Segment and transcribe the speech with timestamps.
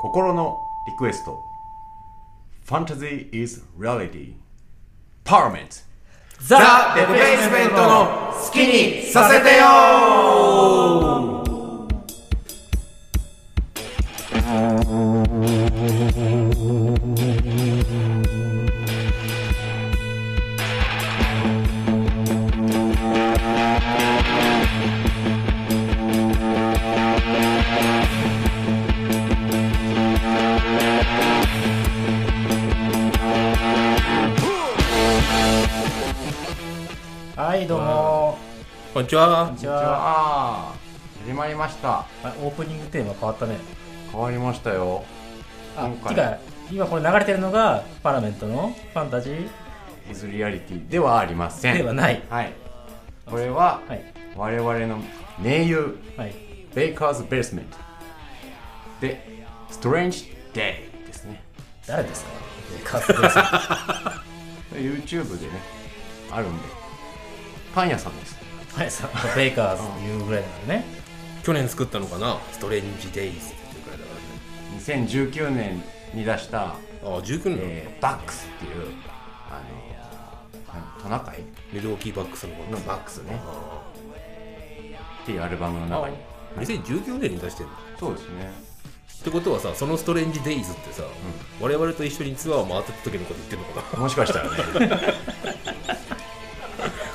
[0.00, 1.42] 心のリクエスト。
[2.64, 4.34] Fantasy is reality.
[5.24, 5.74] パーメント
[6.40, 11.27] ザ・デベースメントの好きにさせてよ
[38.98, 39.44] こんにちは。
[39.44, 40.70] こんにちじゃは。
[40.70, 40.74] あ
[41.24, 42.00] 始まりました。
[42.00, 42.06] あ
[42.42, 43.56] オープニングテーマ変わったね。
[44.10, 45.04] 変わりましたよ。
[45.76, 46.16] あ今回。
[46.16, 46.38] てか
[46.68, 49.48] 今これ流れてるのがパラメントのファンタジー。
[50.10, 51.76] is reality ではありません。
[51.76, 52.20] ではない。
[52.28, 52.52] はい。
[53.24, 54.02] これははい。
[54.34, 54.98] 我々の
[55.38, 56.34] 名優はい。
[56.74, 57.78] ベイカーズ・ベースメント
[59.00, 61.44] で Strange Day ですね。
[61.86, 62.24] 誰です
[62.84, 62.98] か？
[62.98, 63.20] カスです
[64.74, 65.52] YouTube でね
[66.32, 66.64] あるんで。
[67.72, 68.36] パン屋さんです
[68.74, 68.90] はい。
[68.90, 70.84] さベイカーズっていうぐらいだからね。
[71.42, 72.38] 去年作ったのかな？
[72.52, 74.10] ストレンジデイズっていうくらいだか
[75.06, 75.82] 2019年
[76.14, 76.72] に出した、らね
[77.04, 78.86] ああ19年の、えーバックスっていう
[79.50, 79.62] あ
[80.76, 81.42] のトナカイ？
[81.72, 83.40] ミルウォーキーバックスののバックスね。
[83.44, 83.82] あ
[85.22, 86.16] っていうアルバムの中に。
[86.56, 87.74] あ2019年に出してるの？
[87.98, 88.68] そうですね。
[89.20, 91.02] ってことはさそのストレンジデイズってさ、
[91.60, 94.02] 我々と一緒にツアー回ってた時のこと言ってるのかな？
[94.02, 95.00] もしかしたらね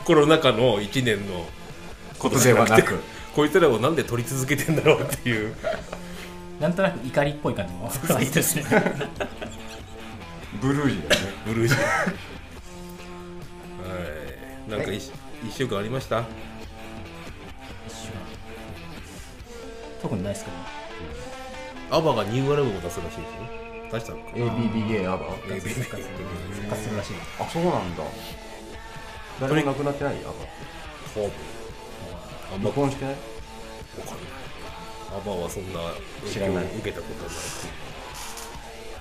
[0.05, 1.45] コロナ禍の1年の
[2.19, 2.99] ことではなく
[3.35, 5.55] こいつらをなんで撮り続けてんだろうっていう。
[6.59, 7.91] なんとなく怒りっぽい感じも。
[8.21, 8.63] いいですね。
[10.61, 11.21] ブルージーだね。
[11.45, 11.83] ブルージーは
[14.67, 14.71] い。
[14.71, 15.11] なんか一
[15.45, 16.23] 一週間ありました？
[20.01, 20.51] 特にないですけ
[21.89, 21.97] ど。
[21.97, 23.31] アバがニューアルバムを出すらしいですよ。
[23.91, 27.13] 出したのか ABBA アバ？ABBA 復活するらしい。
[27.39, 28.03] あそうなんだ
[29.39, 30.33] 誰も亡くなってないアバ
[31.15, 31.31] 多分
[32.53, 32.61] あん。
[32.61, 33.13] ま離婚してない？
[33.13, 33.17] わ
[34.05, 34.17] かんない
[35.17, 35.79] アバはそんな
[36.31, 36.65] 知らない。
[36.65, 37.39] 受けたことはない。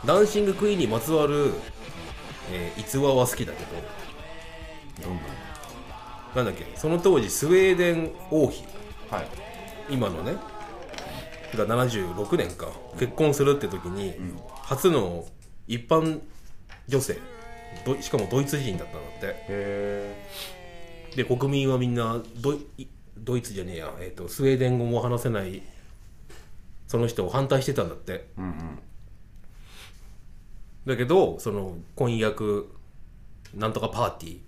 [0.04, 1.52] ダンシングクイーンにまつわる、
[2.50, 5.08] えー逸話は好きだけど。
[5.08, 5.22] どんな？
[6.36, 6.66] なんだっけ？
[6.76, 8.64] その当時スウェーデン王妃。
[9.10, 9.26] はい。
[9.90, 10.36] 今のね。
[11.54, 12.68] が76年か。
[12.98, 14.14] 結婚するって時に、
[14.62, 15.24] 初の
[15.68, 16.20] 一般
[16.88, 17.14] 女性。
[17.14, 17.20] ど
[18.00, 19.44] しかもドイツ人だったんだって。
[19.48, 20.28] へ
[21.16, 22.88] で国民はみんなドイ
[23.18, 25.62] ドイツじゃねえや、えー、とスウェーデン語も話せない。
[26.86, 28.12] その人を反対してたんだって。
[28.12, 28.78] えうんうん。
[30.86, 32.74] だけどその婚約
[33.54, 34.40] なんとかパーティー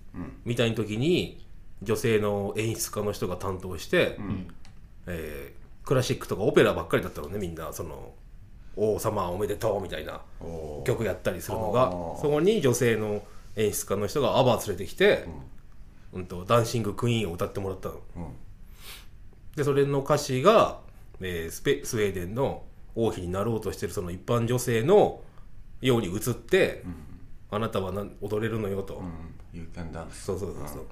[0.43, 1.45] みたいな時に
[1.81, 4.17] 女性の演出家の人が担当して、
[5.07, 7.71] えークラシックとかオペラばっかりだったのねみんな。
[7.71, 8.13] その
[8.77, 10.21] 王様おめでとうみたいな
[10.85, 11.91] 曲やったりするのが
[12.21, 13.23] そこに女性の
[13.55, 15.25] 演出家の人がアバー連れてきて、
[16.13, 16.25] うん。
[16.25, 17.95] とダンシングクイーンを歌ってもらったの。
[18.17, 18.25] うん。
[19.55, 20.79] でそれの歌詞が、
[21.21, 22.63] えースペスウェーデンの
[22.95, 25.21] 王妃になろうとしてるその一般女性の
[25.81, 26.83] ように映って、
[27.51, 29.35] あなたはなん踊れるのよと、うん。
[29.53, 30.85] You can dance そうそうそうそう、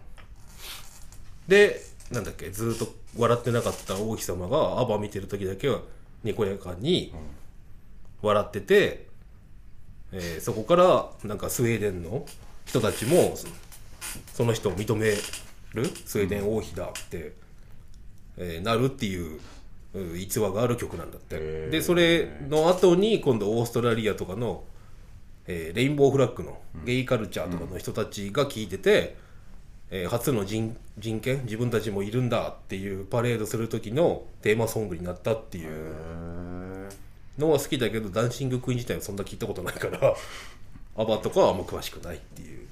[1.49, 5.81] でなんだっけずーっと笑ってなかった王妃様がアバ見てる時だけは
[6.23, 7.13] にこやかに
[8.23, 9.07] 笑ってて、
[10.11, 12.25] えーそこからなんかスウェーデンの
[12.65, 13.47] 人たちもそ
[14.33, 15.07] その人を認め
[15.73, 17.33] るスウェーデン王妃だって、
[18.37, 19.39] えーなるっていう
[19.93, 24.63] うん逸話がある曲なんだって、でそれの後に今度オーストラリアとかの、
[25.47, 29.15] えーレインボーフラッグのゲイカルチャーとかの人たちが聞いてて、
[29.91, 36.89] えー初の人人権自分たちもいるんだっていうパレードする時のテーマソングになったっていう
[37.37, 40.15] のは好きだけどダンシングクイーン自体はそんな聞いたことないから
[40.95, 42.67] アバとかはあんま詳しくないっていう。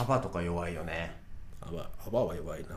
[0.00, 1.14] アバとか弱いよね。
[1.60, 2.68] アバアバは弱いな、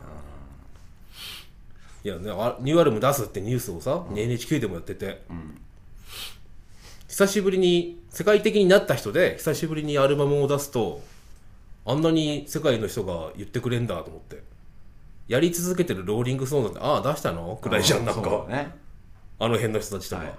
[2.03, 5.23] いやねあニューアルバム出すってニュースをさ、NHK でもやってて、
[7.07, 11.01] 久しぶりに世界的になった人で久しぶりにアルバムを出すと
[11.85, 14.43] あんなに世界の人が言ってくれんだと思って。
[15.27, 17.59] やり続けてるローリングストーンズだってああ出したの？
[17.61, 18.21] くらいじゃんなんか。
[18.21, 18.86] そうだね
[19.39, 20.37] あの辺の人たちとか、はいはい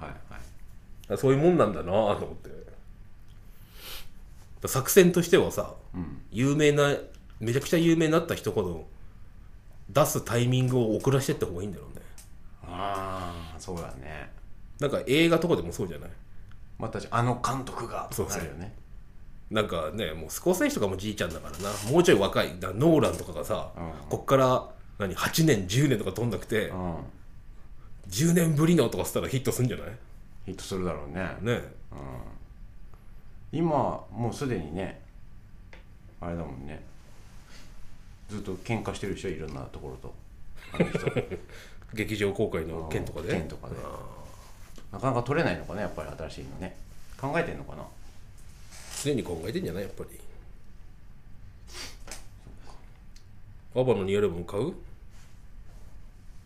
[1.11, 1.19] はい。
[1.19, 2.51] そういうもんなんだなと思って。
[4.67, 5.75] 作戦としてはさ、
[6.33, 6.97] 有名な
[7.39, 8.89] めちゃくちゃ有名になった人ほど
[9.89, 12.03] 出すタイミングを遅らしてった方がいいんだろうね。
[12.65, 14.31] ああそうだね。
[14.81, 16.11] なんか映画とかでもそうじゃない？
[16.79, 18.39] またあの監督がそうそう。
[18.39, 18.75] なるよね。
[19.51, 21.71] なんかねもうスコセッシとかもじいちゃんだからな。
[21.93, 22.59] もうちょい若い。
[22.59, 24.09] だノーランとかがさ、うん。
[24.11, 24.69] こっから
[24.99, 26.97] 何？8年10年とか飛んなくて、うん
[28.11, 29.87] 10年ぶりのとかっつったらヒットするんじゃない？
[30.47, 31.29] ヒットするだろうね。
[31.41, 31.63] ね。
[33.53, 33.69] 今
[34.13, 35.01] もうすでにね
[36.21, 36.83] あれだもんね。
[38.29, 40.15] ずっと喧嘩してるでしょいろんなところと。
[40.73, 41.01] あの人。
[41.95, 43.29] 劇場公開の件とかで？
[43.33, 43.75] 件とかで。
[44.93, 46.77] なかなか取れないのかねやっぱり新しいのね。
[47.21, 47.83] 考えてんのかな？
[49.03, 49.83] 常に考えてんじゃない？
[49.85, 50.21] やっぱり。
[53.75, 54.75] アバのニューアルバム買う？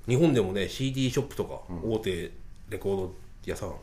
[0.06, 2.30] 日本でもね CD ショップとか、大手
[2.70, 3.14] レコード
[3.46, 3.74] 屋さん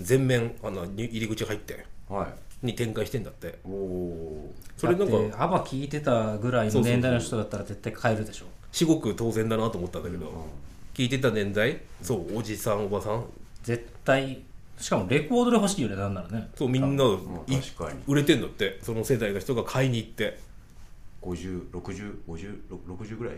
[0.00, 2.24] 全面あのに入り口入っては
[2.62, 2.66] い。
[2.66, 3.58] に展開してんだって。
[3.64, 8.46] おおそれなんだってかアバ聞いてたぐらいの年代の人だったら絶対買えるでしょ。
[8.72, 10.46] 至極当然だなと思ったんだけど、
[10.94, 13.24] 聞いてた年代そうおじさんおばさん。
[13.62, 14.42] 絶対
[14.78, 16.50] しかもレコードで欲しいよねなんならね。
[16.54, 17.04] そうみんな、
[18.06, 20.38] 売れてんだってその世代の人が買いに行って。
[21.22, 23.34] 50605060ぐらい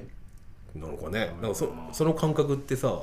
[0.75, 1.35] なのかね。
[1.41, 3.03] なんかそその感覚ってさ、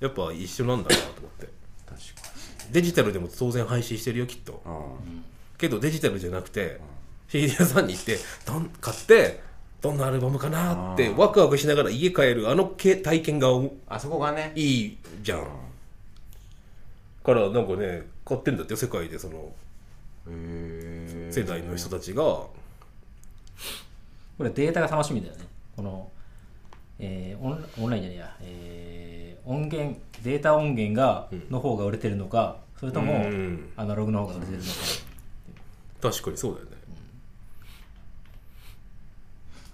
[0.00, 1.48] やっぱ一緒なんだなと思って。
[1.86, 2.26] 確か
[2.72, 4.62] デジタルでも当然配信してるよきっと。
[5.04, 5.24] にうん。
[5.58, 6.80] けどデジタルじゃなくて、
[7.28, 9.40] CD 屋さんに行ってどん買って
[9.80, 13.48] どんなアルバムかなってワクワクしながら家帰るあのけ体験が
[13.88, 14.52] あそこがね。
[14.54, 15.46] いいじゃん、
[17.24, 19.52] からなんかね買ってんだってよ世界でその
[20.28, 22.52] へえ世代の人たちが、こ
[24.40, 25.44] れデータが楽しみだよね。
[25.76, 26.10] この、
[26.98, 33.72] えーオンオンラインじゃねえや、えー音源データ音源が、の方が売れてるのかそれともうん。
[33.76, 34.70] アナログの方が売れてるのか。
[36.02, 36.72] 確かにそうだよね。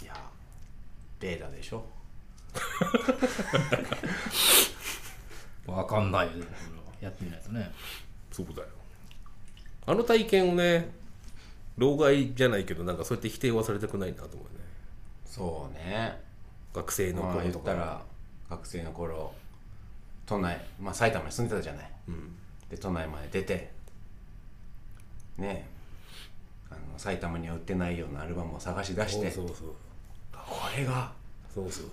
[0.02, 0.14] いや
[1.20, 1.84] ベーダでしょ。
[5.66, 6.46] わかんないよね。
[7.00, 7.70] やってみないとね。
[8.30, 8.68] そうだよ。
[9.86, 10.90] あの体験をね
[11.78, 14.48] 老害じゃないけどなんかそうやって否定はされたくないなと思うよね。
[15.24, 16.20] そうね
[16.74, 18.02] 学生のまあ頃とか、言ったら
[18.50, 19.32] 学生の頃
[20.26, 21.90] 都内まあ埼玉に住んでたじゃない。
[22.08, 22.36] うん、
[22.70, 23.70] で都内まで出て
[25.38, 25.66] ね
[26.70, 29.68] あの埼玉には売ってないようなアルバムを探し出してそうそうそう。
[30.32, 31.12] これが
[31.54, 31.86] そうそう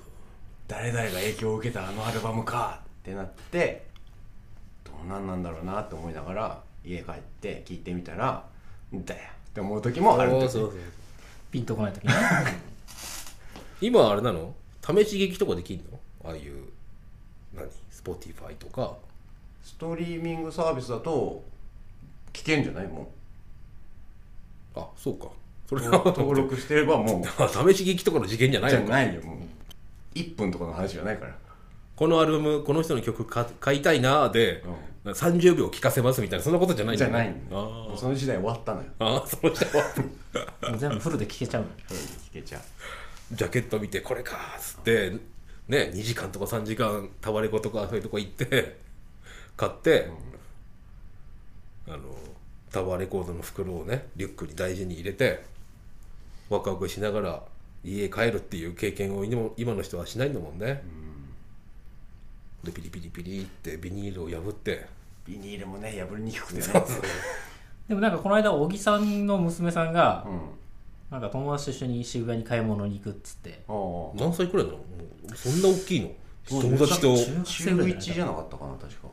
[0.68, 3.88] 誰々が影響を受けたあのアルバムかってなって
[4.84, 8.46] どうなんなんだろうなって思いながら家帰って聞いてみたら
[8.94, 10.58] だよって思う時もあるんです
[11.52, 12.14] ピンとこない時ね。
[13.82, 14.54] 今あれなの？
[15.04, 16.00] 試し聴きとかできんの？
[16.26, 16.64] ああいう
[17.56, 17.68] 何？
[17.90, 18.96] Spotify とか。
[19.64, 21.44] ストリーミングサービスだと
[22.34, 22.88] 聞けんじゃない？
[22.88, 23.12] も
[24.76, 25.28] あそうか。
[25.68, 27.24] それうは登録してればもう。
[27.44, 29.38] あ試し劇とかの事件じゃないじゃのかないよもう。
[30.18, 31.36] 1分とかの話じゃないから。
[31.96, 34.64] このアルバムこの人の曲か買いたいなーで、
[35.06, 37.06] 30秒聴かせますみたいなそんなことじゃないんだ。
[37.06, 38.88] じゃないんだあよその時代終わったのよ。
[39.00, 39.84] あああその人は
[40.80, 41.68] 全部フルで聞けちゃうの。
[41.90, 42.62] 聞けちゃう
[43.32, 45.12] ジャケット見てこれかっつって
[45.68, 48.78] ね2時間とか3時間タワレコとかそういうとこ行って
[49.56, 50.10] 買って、
[51.88, 51.98] あの
[52.72, 55.44] タワーレコードの袋をねリュックに大事に入れて
[56.50, 57.44] ワクワクしながら
[57.84, 59.26] 家へ帰るっていう経験を
[59.58, 60.82] 今の人はしないんだもんね、
[62.64, 64.88] でピリピリピリってビニールを破って。
[65.26, 66.66] ビニールもね破りにくくてね。
[67.88, 70.59] でもなんかこの間小木さんの娘さんが、うん
[71.12, 73.62] なんか友達と一緒に渋谷に買い物に行くっつって。
[73.68, 73.76] ああ。
[74.16, 74.80] 何歳くらいなの
[75.36, 76.10] そんな大きいの？
[76.48, 77.16] 友達と？
[77.16, 79.08] 中学中生ぐらい1じゃなかったかな確か。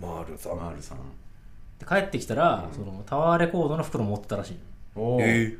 [0.00, 0.98] マールさん、マールさん。
[1.78, 4.58] で帰ってきたら、そのタワーレコードの袋持ってたらしい
[4.96, 5.56] おお、え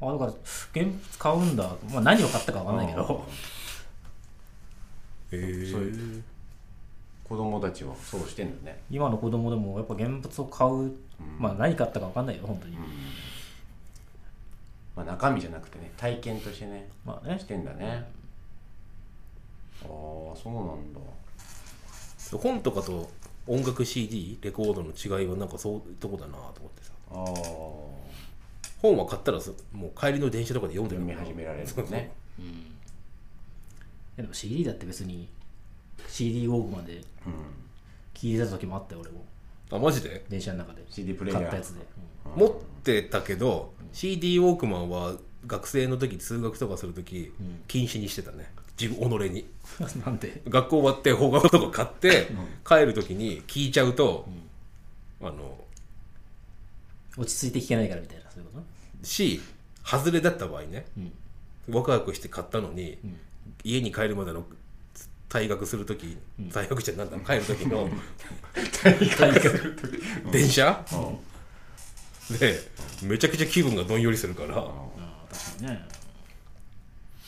[0.00, 3.26] のあだから現物買うんだ、まあ、何を買ったかわかんないけど。
[5.30, 6.22] ー、えーそういう
[7.30, 8.80] 子供たちはそうしてんだね。
[8.90, 10.92] 今の子供でもやっぱ現物を買う、
[11.38, 12.76] まあ何買ったかわかんないよ本当に、
[15.04, 17.38] まあ中身じゃなくてね体験としてねまあね。
[17.38, 18.06] してんだね。
[19.82, 21.00] ああそうなんだ。
[22.38, 23.10] 本とかと
[23.46, 26.92] 音楽 CD レコードの違いはなんかそういうとこだなと思ってさ。
[27.12, 27.24] ああ
[28.82, 31.02] 本は買ったらすもう帰りの電車とかで読んでる。
[31.02, 32.42] 読み始められるもんねい
[34.16, 35.28] やでも CD だって別に
[36.08, 37.00] CD ウォークマンで
[38.14, 39.24] 聞いてた時もあったよ俺も。
[39.72, 40.24] あマジで？
[40.28, 40.82] 電車の中で。
[40.90, 41.42] CD プレイヤー。
[41.44, 41.80] 買ったやつで、
[42.36, 42.52] 持っ
[42.82, 45.14] てたけど CD ウォークマンは
[45.46, 47.32] 学生の時通学とかする時
[47.66, 48.50] 禁止にしてたね。
[48.80, 49.46] 自分己に。
[49.80, 50.42] う んなんで？
[50.48, 52.28] 学校終わって放課後とか買って
[52.66, 54.26] 帰る時に聞いちゃうと
[55.20, 55.64] あの
[57.16, 58.60] 落ち着いて聞けないからみたいなそういうこ
[59.02, 59.40] し
[59.84, 60.86] 外れだった場合ね
[61.66, 62.98] と、うん、ワクワクして買ったのに、
[63.64, 64.46] 家に帰るまでの
[65.28, 66.16] 退学する時、
[66.50, 67.88] 退学じゃなんだ帰る時の
[70.30, 70.84] 電車、
[72.38, 72.60] で
[73.02, 74.56] めちゃくちゃ気分がどんよりするから。
[74.56, 74.64] ああ
[75.30, 75.84] 確かにね。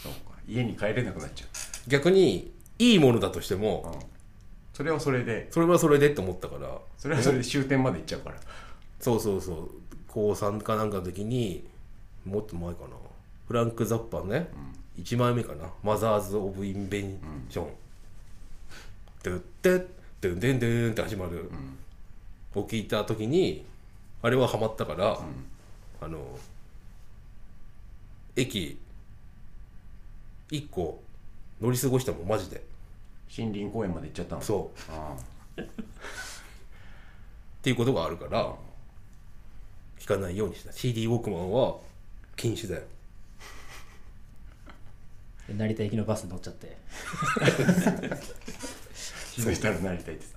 [0.02, 0.38] そうか。
[0.46, 1.46] 家に帰れなくなっちゃ
[1.88, 4.06] 逆にいいものだとしても、
[4.72, 5.48] それはそれで。
[5.50, 6.78] それはそれでって思ったから。
[6.98, 8.36] それはそれで終点まで行っちゃうから。
[9.00, 9.70] そうそうそう。
[10.08, 11.66] 高3かなんかの時に
[12.24, 12.88] もっと前かな。
[13.48, 14.48] フランク・ザッパーのね、
[14.98, 17.18] 1枚目かな「マザーズ・オブ・インベン
[17.48, 17.66] ション」
[19.22, 19.86] ドゥッテッ
[20.20, 21.50] ドゥンデンドゥンって始まる、
[22.54, 23.64] を聞いた時に
[24.22, 25.18] あれはハマったから、
[26.00, 26.38] あの
[28.36, 28.78] 駅
[30.50, 31.02] 1個
[31.60, 32.62] 乗り過ごしたもんマジで。
[33.36, 34.42] 森林公園まで行っちゃったの？
[34.42, 34.78] そう。
[34.92, 35.16] あ
[35.62, 35.64] っ
[37.62, 38.54] ていうことがあるから
[39.98, 40.72] 聞かないようにした。
[40.72, 41.76] CD ウォークマンは
[42.36, 42.82] 禁止だよ。
[45.48, 46.76] で 成田行きのバスに乗っちゃって。
[47.40, 47.46] あ
[48.94, 50.36] そしたらなりたいです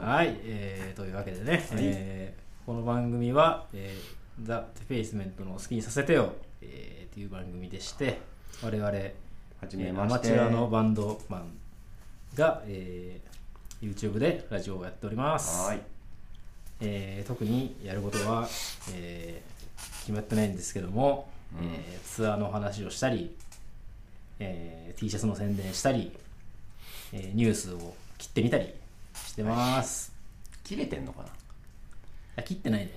[0.00, 8.20] はい、えー、というわけでね、えーこの番組は、えー、ザ・フェイスメントの好きにさせてよ、えー、という番組でして
[8.62, 9.14] 我々、え
[9.58, 10.14] はじめまして。
[10.14, 11.48] マチュアのバンドマン
[12.34, 15.80] が、えー YouTube でラジオをやっております、はーい。
[16.82, 18.46] えー特にやることは、
[18.92, 21.28] えー決まってないんですけども、
[21.60, 23.34] えーツアーの話をしたり、
[24.38, 26.12] えー T シャツの宣伝したり、
[27.12, 28.74] えーニュースを切ってみたり
[29.38, 30.12] してます、
[30.64, 31.28] 切れてんのかな？
[32.36, 32.90] あ切ってないね、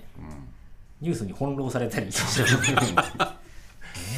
[1.00, 2.06] ニュースに翻弄されたり。
[2.10, 3.16] えー、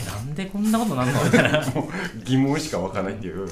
[0.07, 1.23] なんでこんなことなんの？
[1.25, 1.63] みたいな。
[2.25, 3.47] 疑問しか湧かないっていう。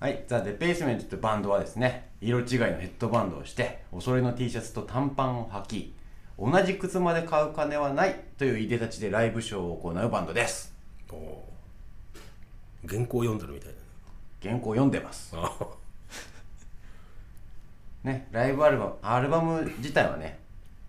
[0.00, 0.24] はい。
[0.26, 5.94] ザ・デペースメントというバンドはですね色違いのヘッドバンドをしてお揃いの T シャツと短パンを履き
[6.38, 10.74] 同じ靴まで買う金はないといういでたちでライブショーを行うバンドです。
[12.88, 13.68] 原稿読んでるみたい
[14.42, 15.34] 原稿読んでます。
[18.04, 20.38] ねライブアルバムアルバム自体はね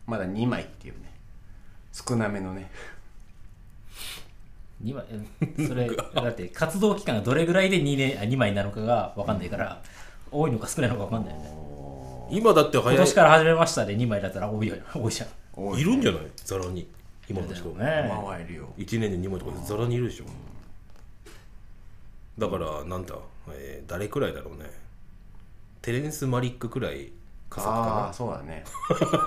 [0.06, 1.12] まだ2枚っていうね
[1.92, 2.70] 少なめのね。
[4.84, 5.06] 2枚？
[5.42, 9.82] えそれだって活動期間がどれぐらいで 2, 年あ2枚なのかが分かんないから
[10.32, 11.50] 多いのか少ないのか分かんないよね。
[12.30, 12.96] 今だって早い。
[12.96, 15.30] 今年から始めましたで2枚だったら多いよ多いじゃん。
[15.54, 15.82] 多ね。
[15.82, 16.22] いるんじゃない？
[16.36, 16.88] ざらに。
[17.30, 18.70] 今の人、ね回るよ。
[18.77, 20.25] 1年で2枚とかざらにいるでしょ。
[22.38, 23.16] だからなんだ、
[23.54, 24.70] えー誰くらいだろうね。
[25.82, 27.12] テレンス・マリックくらい
[27.50, 28.63] 佳作あかあそうだね。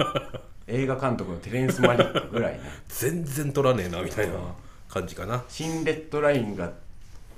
[0.67, 2.59] 映画監督のテレンス・マリックぐらいね。
[2.61, 4.35] な 全然取らねえなみたいな
[4.89, 5.43] 感じかな。
[5.49, 6.73] 新レッドラインが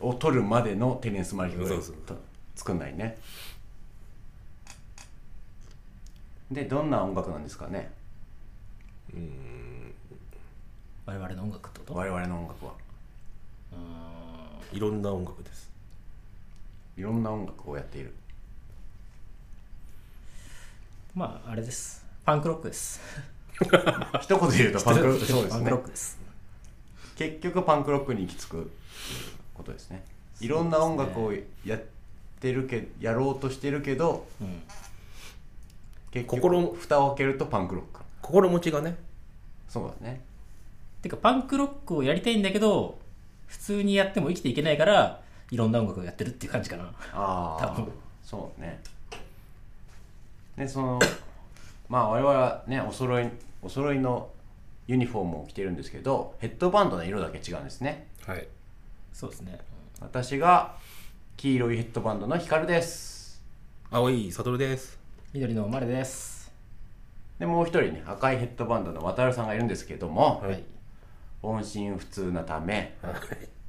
[0.00, 1.96] を取るまでのテレンス・マリックぐらいそうそう。
[2.04, 2.16] と
[2.56, 3.18] 作んないね。
[6.50, 7.90] でどんな音楽なんですかね？
[11.06, 11.94] 我々の音楽ってこと？
[11.94, 12.72] 我々の音楽は。
[14.72, 15.70] いろんな音楽です
[16.96, 18.14] いろんな音楽をやっている。
[21.14, 22.04] まああれです。
[22.24, 23.00] パンクロックです。
[24.20, 26.18] 一言で言うと パンクロックそうですパンクねロックです。
[27.16, 28.70] 結局パンクロックに行き着く
[29.54, 30.04] ことですね。
[30.40, 31.32] いろんな音楽を
[31.64, 31.82] やっ
[32.40, 34.62] てるけやろうとしてるけどうん。
[36.10, 38.00] 結心局蓋を開けるとパンクロック。
[38.20, 38.96] 心持ちがね。
[39.68, 40.20] そうだね。
[41.02, 42.98] てかパンクロックをやりたいんだけど
[43.46, 45.20] 普通にやっても生きていけないから
[45.52, 46.84] いろんな音楽をやってるっていう感じかな。
[47.12, 47.92] ああ多分。
[48.24, 48.80] そうね。
[50.56, 50.98] でその
[51.90, 53.28] まあ我々はねお揃い
[53.60, 54.30] お揃いの
[54.86, 58.08] ユニフォームを着てるんですけどヘッドバンドの色だけ違うんですね。
[58.26, 58.48] はい。
[59.12, 59.60] そうですね。
[60.00, 60.74] 私が
[61.36, 63.42] 黄色いヘッドバンドの光です。
[63.90, 64.98] 青い悟です。
[65.34, 66.50] 緑のマレです。
[67.38, 70.64] でもう一人ね赤いヘッドバンドの渡るさんがいるんですけども、はい。
[71.42, 73.14] 音信不通なため、はい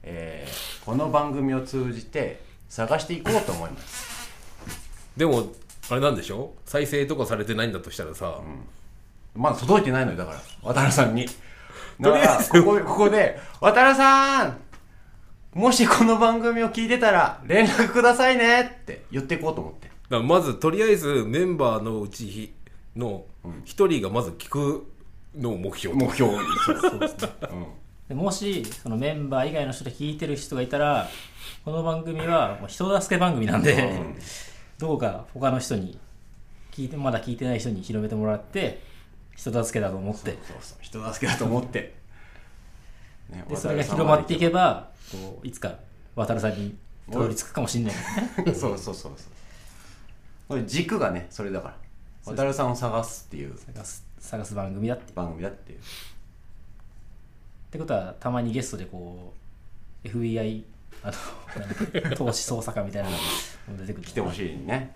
[0.03, 4.29] えーこの番組を通じて探していこうと思います。
[5.15, 5.53] でも
[5.89, 6.51] あれなんでしょ？
[6.65, 8.39] 再生とかされてないんだとしたらさ、
[9.33, 11.25] まだ届いてないのよだから渡るさんに。
[12.01, 14.57] だからここここで「渡るさん
[15.53, 19.89] もしこの番組を聞いてたら連絡くださいね」って言っていこうと思って。
[20.10, 22.51] だまずとりあえずメンバーのうち
[22.95, 23.24] の
[23.63, 24.86] 一人がまず聞く
[25.38, 26.05] のを目標と。
[26.05, 27.48] 目標にそうそうですね、で
[28.10, 31.07] もしそのメンバー以外の人で聞いてる人がいたら
[31.63, 33.98] この番組はもう人助け番組なんで、
[34.77, 35.98] どうか他の人に
[36.74, 38.81] 聞いてまだ聞いてない人に広めてもらって
[39.38, 40.31] 人助けだと思って。
[40.31, 41.95] そうそう人助けだと思って、
[43.29, 45.75] ねでそれが広まっていけばこういつか
[46.15, 46.75] 渡るさんに
[47.10, 47.93] たどり着くかもしれない。
[48.53, 49.13] そうそうそうそう。
[50.50, 52.33] これ軸がねそれだから。
[52.33, 53.57] 渡るさんを探すっていう。
[53.57, 55.79] 探す探す番組だって番組だっていう
[57.73, 59.33] ってことはたまにゲストでこ
[60.05, 60.61] う FBI
[61.01, 61.11] あ
[62.07, 64.95] の投資捜査官みたいなのが出てくる来てほしいね。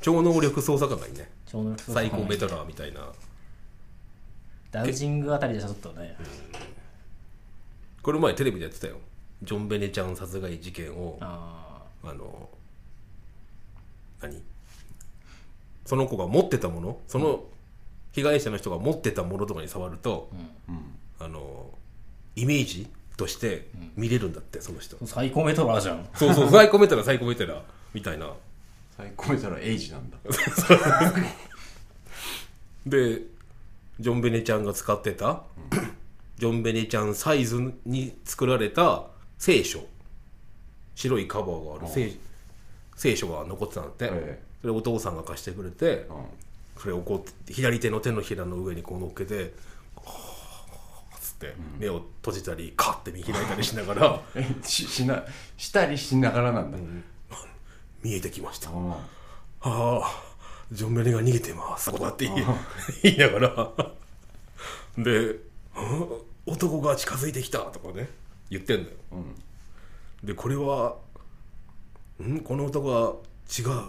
[0.00, 1.28] 超能力捜査官がいいね。
[1.46, 1.94] 超能力捜査官。
[1.94, 3.08] サイコベトラーみたいな。
[4.70, 6.16] ダウジングあたりじゃちょっとね。
[8.00, 8.98] これ前テレビでやってたよ。
[9.42, 12.48] ジョン・ベネちゃん殺害事件をああの
[14.22, 14.40] 何？
[15.84, 16.98] その子が持ってたもの？
[17.08, 17.42] その
[18.14, 20.30] 被害者の人が持ってたものとかに触ると、
[21.18, 21.70] あの
[22.36, 26.08] イメージとして見れるんだってその人、あサイコメトラーじゃん。
[26.14, 27.60] そうそうサイコメテラサイコメテラ
[27.92, 28.32] みたいな。
[28.96, 30.16] 最高めたらエイジなんだ。
[32.86, 33.22] で
[33.98, 35.42] ジョン・ベネちゃんが使ってた、
[36.38, 39.06] ジョン・ベネちゃんサイズに作られた
[39.38, 39.80] 聖書。
[40.94, 42.12] 白いカバーがある聖,、
[42.94, 44.42] 聖書が残ってたんだって、ええ。
[44.60, 46.16] それをお父さんが貸してくれて、うん
[46.78, 49.54] それをこう左手の手のひらの上にこう乗っけて
[49.96, 55.24] 「はぁつって目を閉じたりカッて見開いたりしながら えししな
[55.56, 56.78] したりしながらなんだ、
[58.02, 58.70] 見えてきました。
[58.70, 58.98] うんあ
[59.62, 60.22] あ、
[60.70, 61.90] ジョン・ベネが逃げてます。
[61.90, 62.46] こうやって言い
[63.02, 63.72] 言いながら。
[64.98, 65.36] で、
[65.74, 66.06] あ
[66.44, 68.10] 男が近づいてきたとかね、
[68.50, 68.96] 言ってんだよ。
[70.22, 70.96] で、これは、
[72.22, 72.40] ん？
[72.40, 73.14] この男は
[73.58, 73.88] 違う。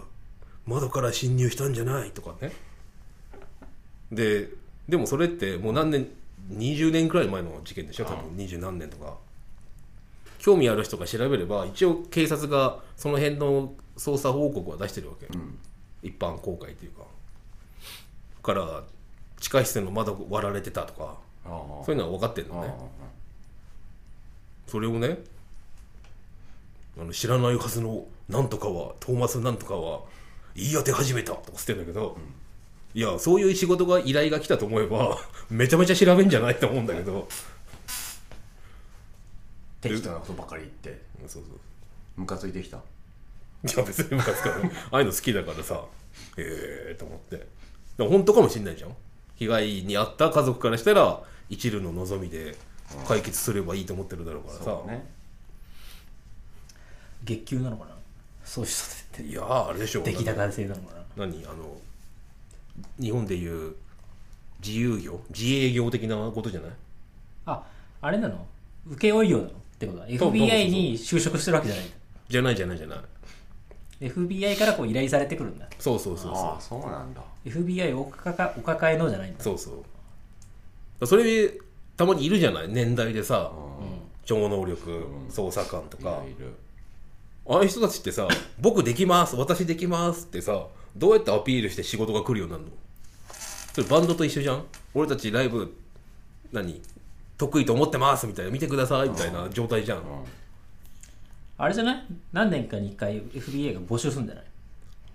[0.66, 2.10] 窓から侵入したんじゃない？
[2.12, 2.52] とかね。
[4.12, 4.48] で、
[4.88, 6.08] でもそれってもう何年、
[6.52, 8.04] 20年くらい前の事件でしょ？
[8.04, 9.16] 多分20何年とか。
[10.38, 15.26] 興味ある人が調べれば一応警察がその辺の捜査報告は出してるわけ、
[16.02, 17.00] 一般公開というか。
[17.00, 17.06] だ
[18.42, 18.84] から
[19.40, 21.16] 地下室の窓割られてたとか。
[21.46, 22.74] そういうのは分かってるのね。
[24.66, 25.18] それをね
[26.98, 30.00] あの知らないはずのなんとかはトーマスなんとかは
[30.56, 32.18] 言い当て始めたとか言ってんだけど、
[32.96, 35.18] いやそういう仕事が依頼が来たと思えば
[35.50, 37.28] めちゃめちゃ調べんじゃないって思うんだけど。
[39.82, 41.02] 適当なことばかり言って。
[41.28, 41.60] そうそう。
[42.16, 42.78] ムカついてきた。
[42.78, 42.80] い
[43.76, 44.70] や別にムカつかない。
[44.92, 45.84] ああいうの好きだからさ
[46.38, 47.46] ええー、と思って。
[47.98, 48.96] でも本当かもしんないじゃん。
[49.34, 52.56] 被害に遭った家族からしたら一縷の望みで
[53.06, 55.06] 解決すればいいと思ってるだろうからさ、ね。
[57.24, 57.94] 月給なのかな？
[58.42, 59.22] そういう人って。
[59.22, 61.26] いやーあれでしょ出来高制なのかな？
[61.26, 61.44] 何？
[61.44, 61.78] あの
[63.00, 63.74] 日本でいう
[64.64, 66.70] 自由業自営業的なことじゃない？
[67.46, 67.62] あ
[68.00, 68.46] あれなの？
[68.90, 69.48] 請負業なの？
[69.50, 70.32] ってことはそうそうそう。
[70.32, 71.86] FBI に就職してるわけじゃない
[72.28, 72.98] じゃないじゃないじゃない。
[74.00, 75.66] FBI からこう依頼されてくるんだ。
[75.78, 77.22] そうそうそうああそそうなんだ。
[77.44, 79.84] FBI おかかお抱えのじゃないんだうそうそ
[81.00, 81.06] う。
[81.06, 81.52] それ
[81.96, 82.68] たまにいるじゃない？
[82.68, 83.52] 年代でさ
[84.24, 86.52] 超能力捜査官とか、いる。
[87.48, 88.26] ああいう人たちってさ
[88.58, 90.66] 「僕できます私できます」ってさ
[90.98, 92.70] どうやってアピールして仕事が来るようになるの？
[93.74, 94.64] それバンドと一緒じゃん？
[94.94, 95.76] 俺たちライブ
[96.52, 96.80] 何？
[97.36, 98.50] 得意と思ってますみたいな。
[98.50, 100.02] 見てくださいみたいな状態じゃん、
[101.58, 102.04] あれじゃない？
[102.32, 104.44] 何年かに1回 FBI が募集するんじゃない？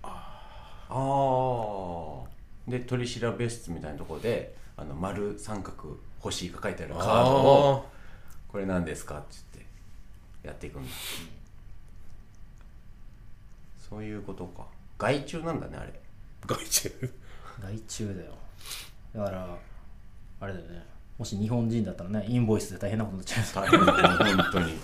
[0.04, 2.22] ああ
[2.68, 7.88] で取り調べ室みたいなところであの丸三角星が書いてあるカードを
[8.46, 9.64] これ何ですかって言っ
[10.42, 10.90] てやっていくんだ、
[13.90, 14.66] そういうことか
[15.02, 15.92] 外注なんだねあれ。
[16.46, 16.92] 外注
[17.60, 18.30] 外注だよ。
[19.16, 19.58] だから
[20.40, 20.84] あれだよね。
[21.18, 23.64] もし日本人だったらねインボイスで大変なことになっちゃう。
[23.66, 24.74] 大変だね本当に。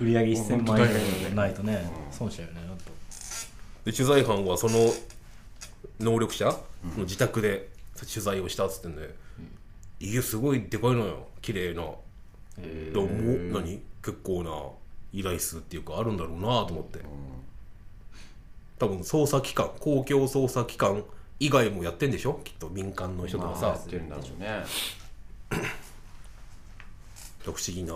[0.00, 2.84] 売り上げ1000万円ないとね損しちゃうよねほんと。
[3.84, 4.92] で取材班はその
[6.00, 6.46] 能力者？
[6.46, 9.14] の自宅で取材をしたっつってんで、
[10.00, 11.28] 家すごいでかいのよ。
[11.42, 11.82] 綺麗な。
[12.56, 13.80] でもも何？
[14.02, 14.50] 結構な
[15.12, 17.00] 依頼数っていうかあるんだろうなと思って、
[18.78, 21.04] 多分捜査機関公共捜査機関
[21.38, 22.40] 以外もやってんでしょ？
[22.44, 24.64] きっと民間の人とかさ、まあやってるんだろうね。
[27.42, 27.94] 不思議な。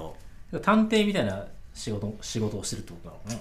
[0.60, 3.40] 探偵みたいな仕事仕事をしてるってことなのかな？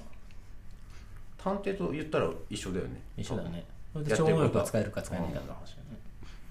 [1.37, 3.01] 探偵と言ったら一緒だよね。
[3.17, 3.65] 一緒だよね。
[3.93, 5.99] それでやってること超能力が使えるか使えないかの話だよね。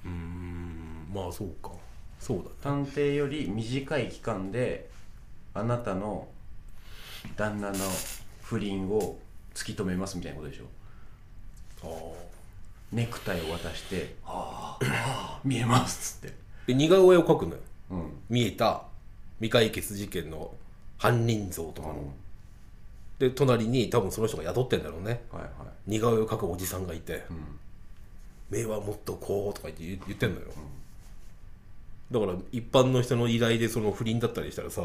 [0.05, 1.09] うん。
[1.15, 1.71] まあそうか。
[2.19, 2.51] そうだね。
[2.63, 4.91] 探偵より短い期間で
[5.55, 6.29] あなたの
[7.37, 7.79] 旦那の
[8.43, 9.19] 不倫を
[9.55, 12.17] 突き止めますみたいなことでしょ。
[12.93, 14.87] ネクタイを渡して「あー。
[14.87, 16.37] あ ー見えます」っつって。
[16.67, 17.61] で似顔絵を描くのよ。
[17.91, 18.13] うん。
[18.29, 18.85] 見えた
[19.39, 20.55] 未解決事件の
[20.99, 22.13] 犯人像とかの、
[23.19, 25.25] で隣に多分その人が雇ってんだろうね。
[25.33, 25.51] はいはい。
[25.87, 27.25] 似顔絵を描くおじさんがいて、
[28.51, 30.47] 目はもっとこうとか言って言言ってんのよ、
[32.13, 34.83] だから一般の人の依頼でその不倫だったりしたらさ、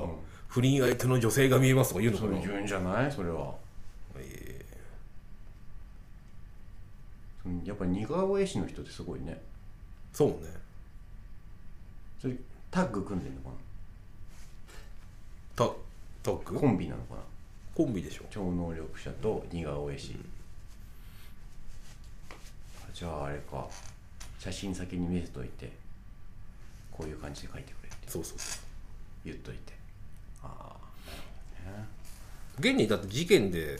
[0.47, 2.31] 不倫相手の女性が見えますとか言うのかな。
[2.31, 3.11] それ言うんじゃない？
[3.11, 3.53] それは。
[7.43, 9.39] そのやっぱり似顔絵師の人ってすごいね。
[10.13, 10.35] そうね。
[12.21, 12.35] それ
[12.71, 13.49] タッグ組んでんのか
[15.55, 15.69] タ
[16.23, 16.55] タッグ？
[16.55, 17.21] なコンビなのかな？
[17.75, 18.25] コンビでしょ。
[18.29, 20.15] 超能力者と似顔絵師、
[22.29, 23.67] あじゃああれか。
[24.39, 25.71] 写真先に見せといて。
[26.91, 28.09] こういう感じで描いてくれって。
[28.09, 28.61] そうそうそう。
[29.23, 29.73] 言っといて
[32.59, 33.79] 現にだって事件で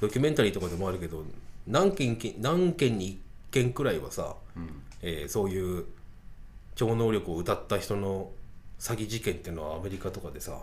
[0.00, 1.24] ドキュメンタリーとかでもあるけど
[1.66, 4.34] 何件き何件に1件くらいはさ、
[5.02, 5.84] えーそういう
[6.74, 8.30] 超能力を歌った人の
[8.78, 10.58] 詐欺事件っていうのはアメリカとかでさ、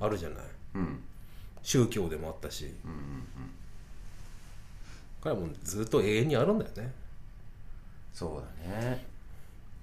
[0.00, 0.44] あるじゃない。
[0.74, 1.00] うん。
[1.62, 2.74] 宗教でもあったし、
[5.22, 6.92] これはもうずっと永遠にあるんだよね。
[8.12, 9.06] そうだね。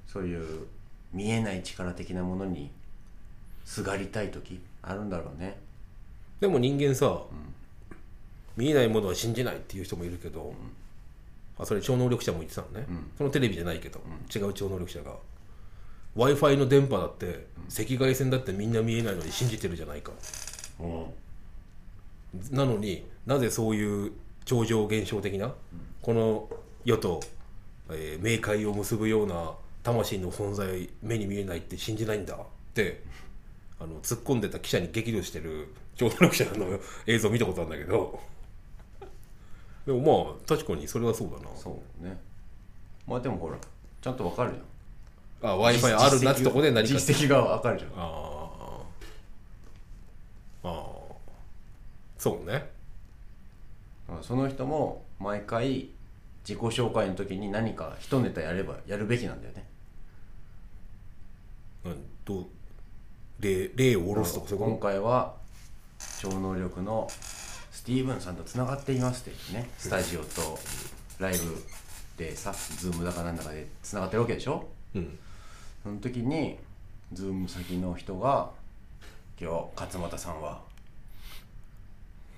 [0.07, 0.67] そういう
[1.13, 2.69] 見えない力的なものに
[3.65, 5.57] すがりたい時あるんだろうね
[6.41, 7.21] でも人間さ、
[8.57, 10.53] 見えないものは信じないっていう人もいるけど、
[11.57, 12.85] あそれ超能力者も言ってたのね、
[13.17, 14.01] そのテレビじゃないけど、
[14.35, 15.15] 違う超能力者が。
[16.15, 20.11] w i f i の電波だって、赤外線だってみんな見えないのに信じてるじゃないか。
[22.49, 24.11] なのになぜそういう
[24.43, 25.53] 超常現象的な、
[26.01, 26.49] この
[26.83, 27.21] 世と、
[27.91, 29.51] えー冥界を結ぶような
[29.83, 32.37] 魂の存在目に見えないって信じないんだっ
[32.73, 33.03] て
[33.81, 38.19] あの突っ込んでた記者に激怒してる超能力者の映像見たことあるんだけど。
[39.87, 41.55] でもまあ確かにそれはそうだな。
[41.55, 42.15] そうね。
[43.07, 43.57] まあでもほら
[43.99, 45.51] ちゃんとわかるじゃん。
[45.51, 46.93] あ w i f i あるなってとこで何か。
[46.93, 47.91] 実績がわかるじゃん。
[47.95, 47.95] あ
[50.63, 50.73] あああ
[52.19, 52.69] そうね。
[54.21, 55.89] その人も毎回
[56.47, 59.65] 自己紹介の時に何か一ネタやればやるべきなんだよね。
[61.83, 62.45] 何どう
[63.41, 65.33] 例霊を下ろすとかそういう今こ回は
[66.19, 67.07] 超能力の
[67.71, 70.59] スティーブンさんとつながっていますって言ってねスタジオと
[71.19, 71.63] ライブ
[72.17, 74.67] でさ Zoom だかなんだかでつながってるわけでしょ？
[74.93, 75.19] とうん。
[75.83, 76.57] その時に
[77.13, 78.51] Zoom 先の人が
[79.41, 80.61] 「今日勝俣さんは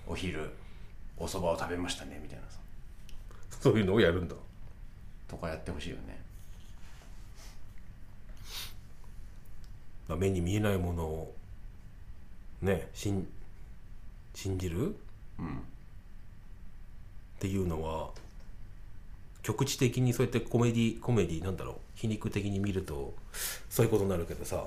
[0.08, 0.50] お昼
[1.18, 2.60] お蕎麦を食べましたね」みたいなさ。
[3.60, 4.36] そういうのをやるんだ。
[5.28, 6.22] とかやってほしいよね
[9.93, 11.36] まあ目に見えないものを
[12.62, 13.28] ね信
[14.34, 14.96] 信じる、っ
[17.40, 18.10] ていうのは
[19.42, 23.14] 局地的にそうやってコメディコメディなんだろう皮肉的に見ると
[23.70, 24.66] そういうことになるけどさ、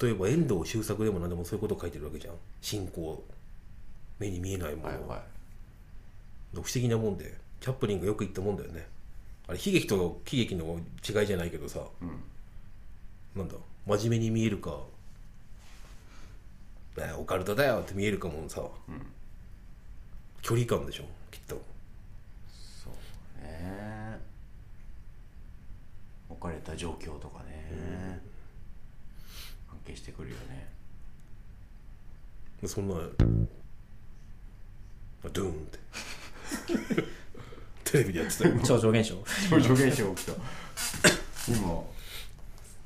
[0.00, 2.34] 例えば遠藤周作でも何でもそういうこと書いてるわけじゃん。
[2.60, 3.22] 信仰。
[4.18, 5.20] 目に見えないもの、はいはい。
[6.54, 7.34] 不思議なもんで。
[7.60, 8.86] チャップリンがよく言ったもんだよね。
[9.46, 11.80] あれ悲劇と喜劇の違いじゃないけどさ、
[13.36, 13.54] なんだ
[13.86, 14.76] 真面目に見えるか、
[16.96, 18.62] えーオカルトだよって見えるかもさ、
[20.42, 21.60] 距離感でしょきっと。
[22.82, 24.18] そうね。
[26.28, 28.20] 置かれた状況とかね、
[29.68, 30.68] 関係してくるよね。
[32.60, 35.78] でそんなドゥーンって。
[37.84, 38.60] テレビでやってたよ。
[38.64, 39.16] 超常現象
[39.48, 40.32] 超常現象起きた。
[41.48, 41.82] 今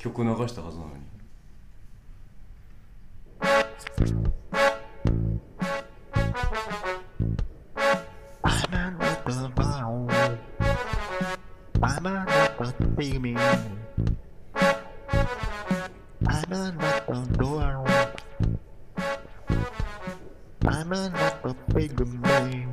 [0.04, 1.10] 曲流したはずなのに
[20.90, 22.70] I'm not the bound.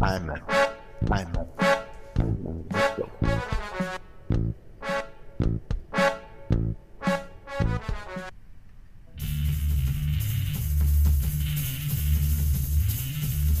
[0.00, 0.14] Yeah, yeah.
[0.16, 0.34] I'm a,
[1.10, 1.46] I'm a.
[2.72, 3.08] Let's go.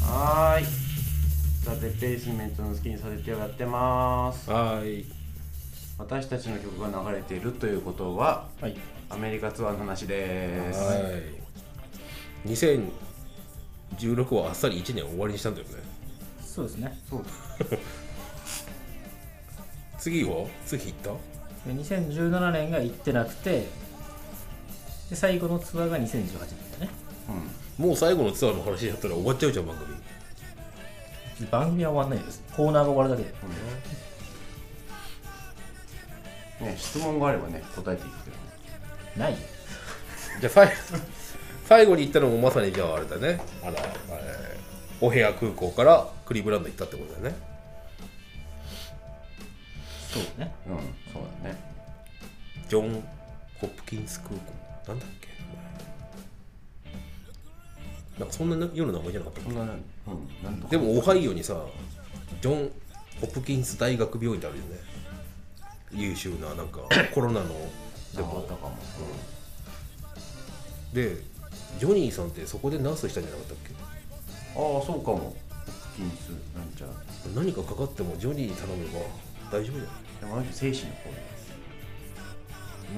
[0.02, 0.66] はーい
[1.62, 5.06] ザ・デベースメントの好きにさせてよやってますはーい
[5.98, 8.76] 私たちの曲が流れているということははい
[9.10, 15.74] アメリカツアーの話ですはい2016はあっさり1年終わりにしたんだよね
[16.54, 16.96] そうですね。
[17.10, 17.24] そう。
[19.98, 21.10] 次は次行った
[21.68, 23.66] で2017年が行ってなくて
[25.10, 26.28] で最後のツアーが2018年
[26.78, 26.92] だね。
[27.76, 29.96] もう最後のツアーの話だったら終わっちゃうじゃん番組。
[31.50, 32.40] 番組は終わんないです。
[32.54, 33.24] コーナーが終わるだけ
[36.60, 36.66] で。
[36.70, 38.42] ね質問があればね答えていくけどね。
[39.16, 39.32] ない。
[39.32, 39.38] よ
[40.40, 40.72] じゃあ最
[41.66, 43.40] 最後に行ったのもまさにじゃああれだね。
[43.60, 43.72] あら、
[44.10, 44.53] えー
[45.00, 47.36] オヘア空港からクリーブランド行ったってことだよね。
[50.12, 50.54] そうね。
[50.66, 50.76] うん
[51.12, 51.56] そうだね。
[52.68, 53.04] ジョン・
[53.60, 54.52] ホプキンス空港。
[54.88, 55.28] なんだっけ？
[58.18, 61.60] なんかそんなような名前じゃなかったっそんうんでもオハイオにさ
[62.40, 62.70] ジョン・
[63.20, 64.78] ホプキンス大学病院ってあるよね。
[65.92, 66.80] 優秀ななんか
[67.12, 67.48] コロナの
[68.14, 68.34] でも。
[68.34, 68.76] なかったかも。
[70.92, 71.16] で
[71.80, 73.93] ジョニーさんってそこでナースしたんじゃなかったっけ？
[74.56, 75.18] ああそうかも。
[75.18, 75.36] ホ
[75.94, 76.92] ッキンスなんちゃら。
[77.34, 79.00] 何かかかってもジョニーに頼めば
[79.50, 79.88] 大丈夫じゃない？
[80.20, 81.10] でもあの人精神の方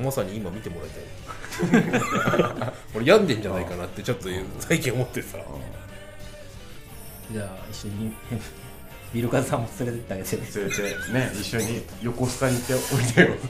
[0.04, 2.72] まさに今見てもらいたい。
[2.94, 4.28] 俺病んでんじゃないかなってちょっと
[4.60, 5.38] 最近思ってさ。
[7.32, 8.12] じゃあ一緒に
[9.14, 10.42] ビルカズさんも連れてってあげてね。
[10.54, 13.36] 連れてね一緒に横須賀に行っておいでよ。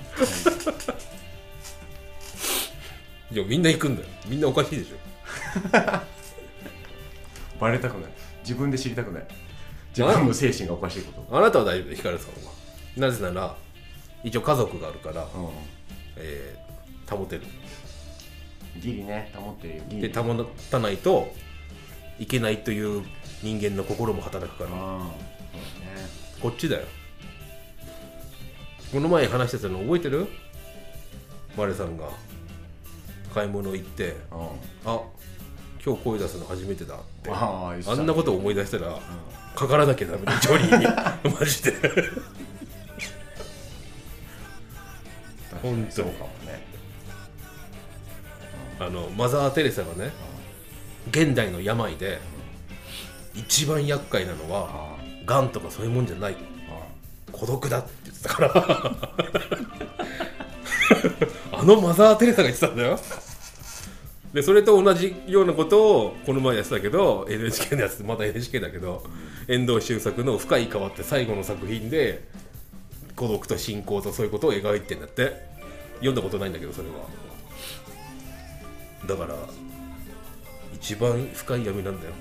[3.32, 4.08] いやみんな行くんだよ。
[4.26, 4.96] みんなおかしいでしょ
[7.60, 8.10] バレたくない。
[8.42, 9.26] 自分で知りたくない。
[9.90, 11.36] 自分の精神がおかしいこと。
[11.36, 12.52] あなたは大丈夫だよヒカルさんは
[12.96, 13.56] なぜなら
[14.24, 15.26] 一応家族があるから、う
[16.16, 17.42] えー保てる。
[17.42, 19.82] んギリね保ってるよ。
[19.88, 20.08] ギリ。
[20.10, 21.32] で保たないと
[22.18, 23.04] いけないという
[23.42, 24.70] 人間の心も働くから。
[24.70, 24.76] ね。
[26.42, 26.82] こっちだよ。
[28.92, 30.26] この前話してたの覚えてる？
[31.56, 32.08] マレさんが
[33.32, 34.90] 買い物行ってうん。
[34.90, 35.00] あ
[35.86, 37.30] 今日声出すの初めてだって。
[37.30, 38.98] ああんなこと思い出したら、
[39.54, 40.36] かからなきゃダメだ。
[40.40, 40.84] ジョニーに。
[41.38, 41.72] マジで。
[45.62, 45.92] 本当。
[45.92, 46.66] そうかもね。
[48.80, 50.10] あのマザー・テレサがね
[51.10, 52.20] 現代の病で
[53.34, 56.36] 一番厄介なのはあがんとかそういうもんじゃない。
[56.68, 56.82] あ
[57.30, 58.52] 孤独だって言ってたから。
[61.60, 62.98] あのマザー・テレサが言ってたんだよ
[64.36, 69.02] でそれと同じようなことをこの前やってたけど NHK のやつまた NHK だけど
[69.48, 72.28] 遠藤周作の「深い川」って最後の作品で
[73.16, 75.56] 孤独と信仰とそういうことを描いてんだって。
[75.96, 76.94] 読んだことないんだけどそれは。
[79.06, 79.36] だから
[80.74, 82.12] 一番深い闇なんだよ。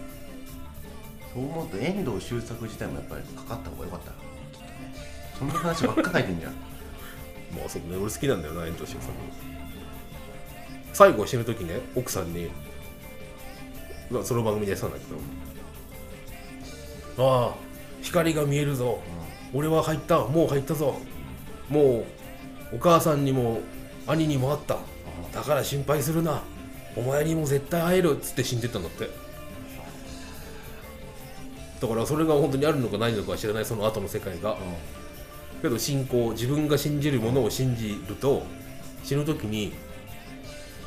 [1.34, 4.16] そう思うと遠藤周作自体もやっぱりかかった方がよかったな
[4.54, 4.72] きっとね。
[5.38, 6.54] そんな話ばっか書いてんじゃん。
[7.56, 9.12] まあそうね俺好きなんだよな遠藤周作
[10.96, 12.50] 最後死ぬ時ね奥さんに
[14.10, 15.06] まあその番組でやってたんだけ
[17.22, 17.66] どああ
[18.02, 19.00] 光が見えるぞ、
[19.52, 20.20] 俺は入った。
[20.20, 20.96] もう入ったぞ。
[21.70, 22.06] も
[22.72, 23.62] うお母さんにも
[24.06, 24.78] 兄にも会った。
[25.34, 26.44] だから心配するな。
[26.96, 28.16] お前にも絶対会える。
[28.16, 29.10] っつって死んでったんだって。
[31.82, 33.66] だからそれが本当にあるのかないのかは知らない。
[33.66, 34.56] その後の世界が、
[35.64, 38.44] けど信仰自分が信じるものを信じると
[39.04, 39.74] 死ぬ時に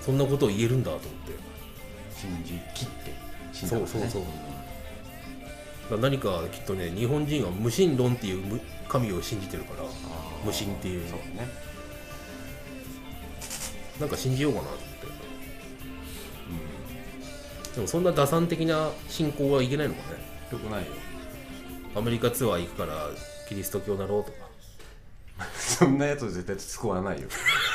[0.08, 1.12] そんなことを言えるんだと思って。
[2.16, 3.12] 信じ切って。
[3.52, 4.22] 死んだからねそうそう
[5.90, 9.86] そう何かきっとね日本人は無神論っていう無神を信じてるから
[10.46, 11.06] 無神っていう。
[11.10, 11.46] そうね。
[14.00, 14.80] なんか信じようかなと思っ
[17.66, 20.20] て、でもそんな打算的な信仰はいけないのかね。
[20.50, 20.86] よくないよ。
[21.94, 23.10] アメリカツアー行くから
[23.46, 24.48] キリスト教なろうとか。
[25.54, 27.28] そんなやつ絶対使わないよ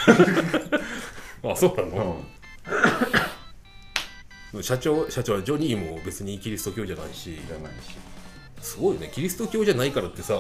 [1.44, 1.84] あそうな
[4.56, 4.64] うん。
[4.64, 7.36] 社長社長はジョニーも別にキリスト教じゃないし。
[7.48, 7.96] じゃないし。
[8.62, 9.12] すごいよね。
[9.14, 10.40] キリスト教じゃないからってさ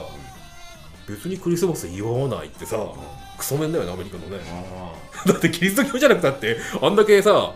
[1.07, 2.77] 別にクリスマス祝わないってさ
[3.37, 4.39] クソメンだよねアメリカのね。
[4.45, 4.93] あ
[5.27, 7.53] だってキリスト教じゃなくたってあんだけさ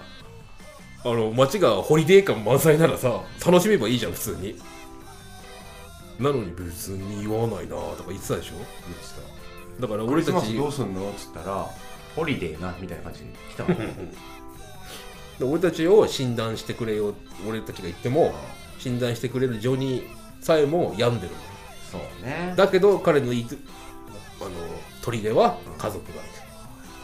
[1.06, 4.60] あの街がホリデー感満載ならさ楽しめばいいじゃん普通に。
[6.20, 8.54] なのに別に祝わないなとか言ってたでしょ？
[8.58, 11.12] 言ってだから俺たちどうすんの？
[11.12, 11.70] っつったら
[12.17, 13.77] ホリデーなみたいな感じで来たもん
[15.38, 17.13] で俺たちを診断してくれよ
[17.47, 18.34] 俺たちが言っても
[18.80, 21.34] 診断してくれるジョニーさえも病んでる。
[21.91, 22.53] そうね。
[22.56, 23.47] だけど彼の言い
[24.39, 24.49] あの
[25.01, 26.21] 砦は家族が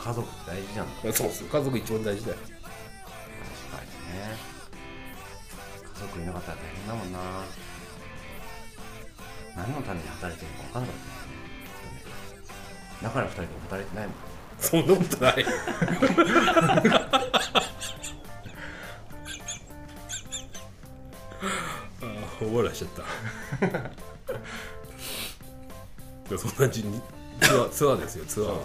[0.04, 1.14] 家族って大事なんだ。
[1.14, 2.38] そうそう家族一番大事だよ。
[2.38, 4.36] 確かにね。
[5.94, 7.20] 家族いなかったら大変だもんな。
[9.56, 11.34] 何のために働いてるのか分かんなかったね。
[13.04, 14.33] だから二人とも働いてないもん
[14.64, 15.46] そんなことない。
[15.46, 15.50] あ
[22.02, 22.90] あ大笑いしちゃっ
[26.30, 26.38] た。
[26.38, 28.58] そんなじツアーツアーですよツアー。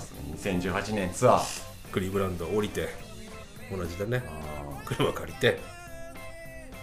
[0.62, 1.68] 2018年ツアー。
[1.92, 2.88] クリーブランド降りて
[3.70, 4.22] 同じだね。
[4.26, 5.60] あ車借りて。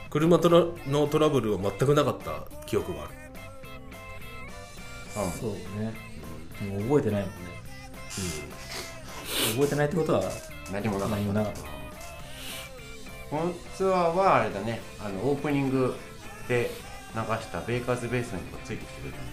[0.10, 3.14] 車トラのトラブルは全くなかった記憶がある。
[5.18, 5.94] あそうね。
[6.70, 7.36] もう覚えてないもんね、
[9.54, 10.24] 覚えてないってことは
[10.72, 11.16] 何もなかった。
[11.16, 11.62] 何もなかった。
[13.30, 14.82] このツアーはあれだね。
[15.00, 15.96] あのオープニング
[16.48, 16.70] で
[17.16, 19.24] 流したベイカーズベースメントがついてきてくれたの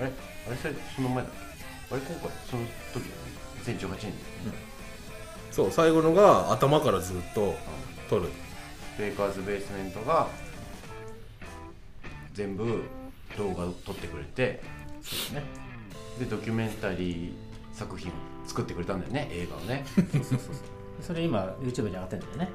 [0.00, 0.12] あれ？
[0.48, 1.32] あれそれその前だっ
[1.88, 1.94] け？
[1.94, 3.14] あれ今回その時だね。
[3.64, 4.12] 2018年だよね
[5.50, 7.54] そう最後のが頭からずっと
[8.10, 8.28] 撮る。
[8.98, 10.28] ベイカーズベースメントが
[12.34, 12.82] 全部
[13.36, 14.62] 動画を撮ってくれて
[15.32, 15.42] ね。
[16.18, 17.32] でドキュメンタリー
[17.74, 18.14] 作品を
[18.46, 19.84] 作ってくれたんだよね映画をね。
[21.00, 22.50] それ今 YouTube に上がってんだよね。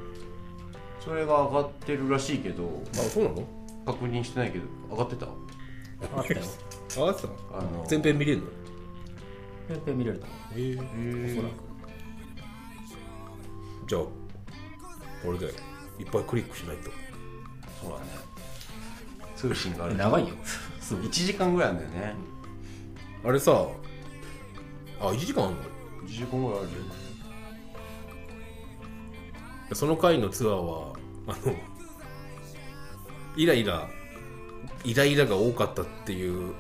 [1.00, 3.48] それが上がってるらしいけどあそうなの？
[3.86, 5.26] 確認してないけど上がってた？
[5.26, 6.42] 上がったよ。
[7.08, 7.28] あった
[7.58, 8.48] あの全編見れるの？
[9.70, 10.38] 全編見れると思う。
[10.56, 10.72] ええ。
[10.72, 11.54] へーおそらく。
[13.88, 14.02] じゃあ
[15.26, 15.54] 俺でいっ
[16.12, 16.92] ぱいクリックしないと。
[17.82, 18.04] そうだね。
[19.36, 20.36] 通信がある長いよ。
[20.80, 22.16] すごい1時間ぐらいなんだよね。
[23.24, 23.68] あれさ
[25.00, 25.71] あ1時間あんの？1
[26.06, 26.72] 時間ぐらいあるよ
[29.74, 30.94] その回のツアーは
[31.28, 31.56] あの
[33.38, 33.88] イライラ
[34.84, 36.54] イライラが多かったっていう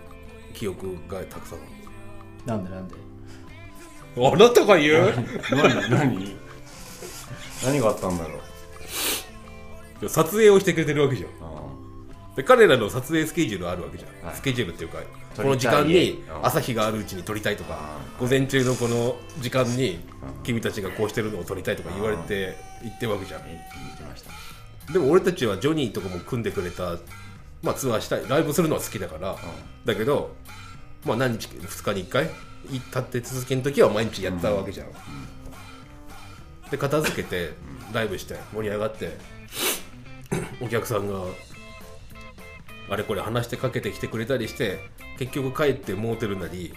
[0.54, 1.67] 記憶がたくさんある。
[2.45, 2.95] なんでなんで？
[4.17, 5.13] あなたが言う？
[5.51, 5.89] 何？
[5.89, 6.38] 何？
[7.65, 7.80] 何？
[7.80, 8.39] があったんだろ
[10.01, 10.10] う。
[10.10, 11.30] 撮影をしてくれてるわけじゃん。
[11.41, 11.51] あ
[12.36, 14.36] で彼らの撮影スケジュールあるわけじゃん、はい。
[14.36, 15.04] スケジュールっていうか撮
[15.36, 20.00] この時間にうん朝日があるうちに撮りたいとかあ午前中のこの時間に
[20.44, 23.41] 君たちがこうしてるのを撮りたいとか言われて言ってるわけじゃん。
[24.91, 26.98] でも俺たちはジョニーとかも組んでくれた、
[27.62, 29.38] まあ、ツアーしたいライブするのは好きだから、
[29.86, 30.36] だけど、
[31.06, 32.30] まあ、何日2日に1回
[32.70, 34.88] 立って続けの時は毎日やったわけじゃん、
[36.70, 37.52] で片付けて
[37.94, 39.17] ライブして盛り上がって
[40.62, 41.22] お客さんが
[42.89, 44.80] あれこれ話してかけてきてくれたりして
[45.21, 46.73] 結局帰ってモーテルなり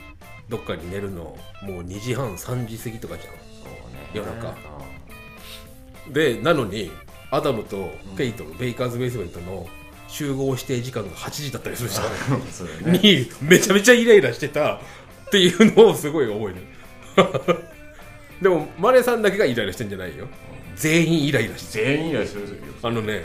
[0.50, 1.22] どっかに寝るの
[1.62, 3.32] もう2時半3時過ぎとかじゃん。
[3.32, 4.10] そうね。
[4.12, 4.48] 夜中。
[4.50, 4.54] あ
[6.12, 6.90] でなのに
[7.30, 9.66] アダムとケイトのベイカーズ・ベースメントの
[10.08, 12.02] 集合指定時間が8時だったりするじゃ
[12.84, 12.92] ん。
[12.92, 12.98] ね。
[12.98, 14.80] にめちゃめちゃイライラしてたっ
[15.30, 16.50] ていうのをすごい覚
[17.16, 17.64] える。
[18.42, 20.28] でもマネさんだけがイライラしてんじゃないよ。
[20.76, 22.48] 全員イライラして全員以来するよ。
[22.82, 23.24] あのね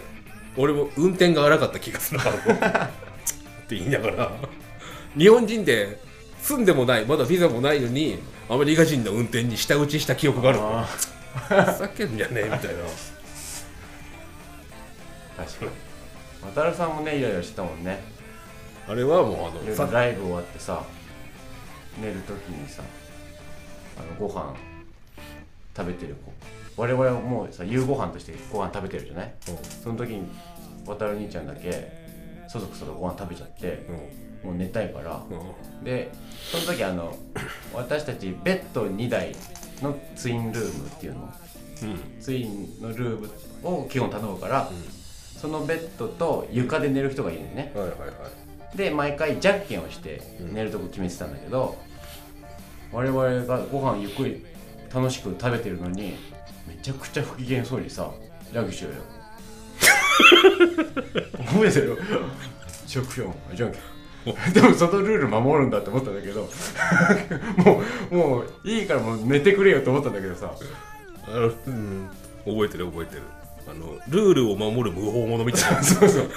[0.56, 2.22] 俺も運転が荒かった気がする。
[2.22, 2.32] な
[2.88, 2.90] っ
[3.68, 4.32] て言いながら
[5.18, 6.00] 日本人で
[6.42, 8.20] 住んでもないまだビザもないのに
[8.50, 12.84] アメリカ人の運転に舌打ちした記憶があるあふざけんじゃねえみたいな。
[15.38, 15.72] 確かに。
[16.56, 18.02] 渡るさんもねイライラしてたもんね。
[18.88, 20.84] あれはもうあのライブ終わってさ
[22.02, 22.82] 寝るときにさ
[23.98, 24.56] あのご飯
[25.76, 26.34] 食べてる子。
[26.82, 29.34] 我々はもうさ夕ご飯としてご飯食べてるじゃない？
[29.84, 30.28] その時に
[30.86, 31.99] 渡る兄ちゃんだけ
[32.50, 33.86] そそくそとご飯食べちゃって
[34.44, 35.22] もう寝たいから。
[35.84, 36.12] で
[36.52, 37.16] その時あの
[37.74, 39.34] 私たちベッド2台
[39.82, 41.34] のツインルームっていうの。
[42.20, 43.30] ツインのルーム
[43.64, 44.70] を基本頼むから、
[45.38, 47.72] そのベッドと床で寝る人がいるんね。
[47.74, 48.06] はいはいは
[48.74, 48.78] い。
[48.78, 51.78] で毎回じゃんけんをして寝るとこ決めてたんだけど、
[52.92, 54.46] 我々がご飯ゆっくり
[54.94, 56.16] 楽しく食べてるのに
[56.68, 58.12] めちゃくちゃ不機嫌そうにさ
[58.52, 59.02] ラグしようよ
[60.40, 61.98] 覚えてるよ
[62.88, 64.54] 食用じゃんけん。
[64.54, 66.50] でもそのルール守るんだって思ったんだけど。
[67.64, 70.54] もうもういいからもう寝てくれよと思ったんだけどさ。
[71.28, 72.10] あの、うん、
[72.46, 73.22] 覚えてる覚えてる。
[73.68, 75.84] あのルールを守る無法者みたいな。
[75.84, 76.30] そうそう。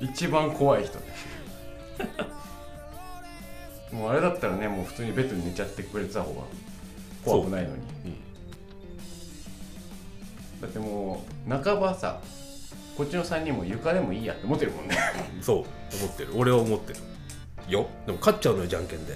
[0.00, 1.04] 一番怖い人ね。
[3.92, 6.42] もうあれだったらねもう普通にベッドに寝ちゃってくれてた方が
[7.24, 7.76] 怖くないのに、
[10.60, 12.20] だってもう半ばさ
[12.96, 14.96] こっちの3人も床でもいいやって思ってるもんね。
[15.40, 15.66] そう思
[16.12, 16.32] ってる。
[16.34, 16.98] 俺は思ってる。
[17.68, 17.88] よ。
[18.04, 19.14] でも勝っちゃうのよじゃんけんで。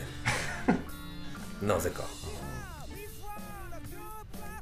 [1.61, 2.05] なぜか。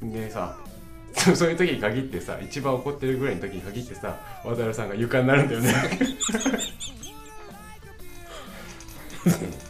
[0.02, 0.56] でさ
[1.14, 5.72] そそういう時に限ってさ一番怒ってるぐらいの時に限ってさ渡るさんが床になるんだよね。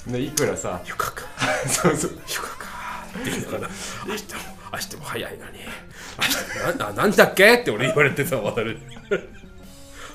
[0.08, 1.24] でいくらさ床か。
[1.68, 2.18] そうそう。
[2.26, 2.72] 床か。
[3.20, 3.70] って言いながら
[4.06, 4.40] 明日も
[4.72, 5.58] 明日も早いのに
[6.76, 7.54] なな何だっけ？
[7.54, 8.78] って俺言われてさ渡る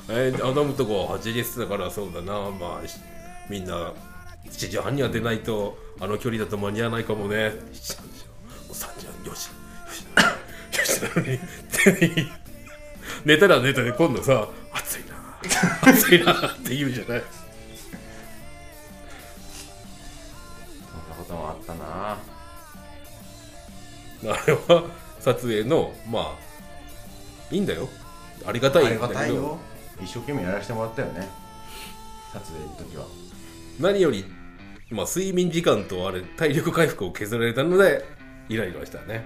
[0.10, 2.34] えー、アダムとこは8時ってだからそうだな。
[2.52, 2.88] まあ
[3.50, 3.92] みんな
[4.50, 7.36] 7時半には出ないとあの距離だと間に合わないかもね。
[7.36, 8.28] 7時半でしょ
[8.68, 9.50] もう3時半4時
[10.72, 12.32] 4時4時なのに
[13.26, 17.24] 寝たら寝たで今度さ暑いな暑いなって言うじゃない
[20.92, 22.18] そんなこともあったな
[24.34, 24.84] あれは
[25.34, 26.36] 撮影のまあ
[27.52, 27.90] いいんだよ。
[28.46, 29.20] ありがたいありんだけど。
[29.20, 29.58] がたいよ。
[30.02, 31.28] 一生懸命やらせてもらったよね。
[32.32, 33.06] 撮影の時は。
[33.78, 34.24] 何より、
[34.90, 38.06] まあ、睡眠時間とあれ体力回復を削られたので
[38.48, 39.26] イライラしたね。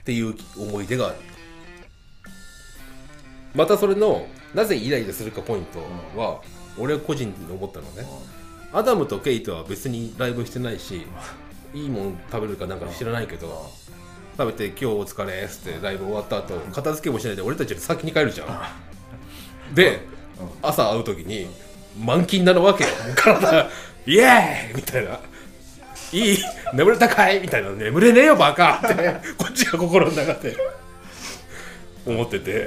[0.00, 1.16] っていう思い出がある。
[3.54, 5.80] またそれのなぜイライラするかポイント
[6.18, 6.40] は、
[6.78, 8.06] 俺は個人的に思ったのね、
[8.72, 11.06] アダムとケイトは別にライブしてないし
[11.74, 13.70] いいもん食べるかなんか知らないけど
[14.38, 18.68] 食べて「今日お疲れ」っつってライブ終わった後片付けもしないで俺たちより先に帰るじゃん。
[19.74, 20.00] で
[20.62, 21.48] 朝会う時に
[21.98, 22.90] 満勤なのわけよ。
[23.16, 23.70] 体
[24.06, 24.76] イエーイ!
[24.76, 25.18] みたいな。
[26.12, 26.38] いい
[26.72, 27.40] 眠れたかい?
[27.40, 27.70] みたいな。
[27.70, 28.80] 眠れねえよバカ!
[28.86, 28.94] って
[29.38, 30.56] こっちが心の中で。
[32.06, 32.66] 思ってて。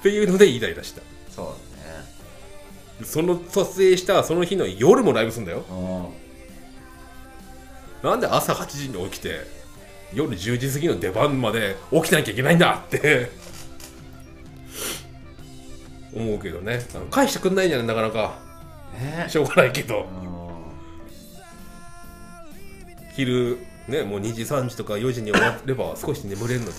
[0.00, 1.02] っていうのでイライラした。
[1.34, 1.52] そうだ
[2.00, 2.04] ね。
[3.04, 5.64] その撮影したその日の夜もライブすんだよ。
[5.68, 6.27] うん
[8.02, 9.40] なんで朝8時に起きて
[10.14, 13.30] 夜10時過ぎの出番まで起きなきゃいけないんだって。
[16.14, 16.80] 思うけどね。
[16.94, 18.38] あの返してくんないんじゃないなかなか。
[18.98, 19.26] ね。
[19.28, 20.06] しょうがないけど。
[20.22, 20.38] うん。
[23.14, 26.72] 昼ねもう2時3時とか4時に終われば少し眠れるのに。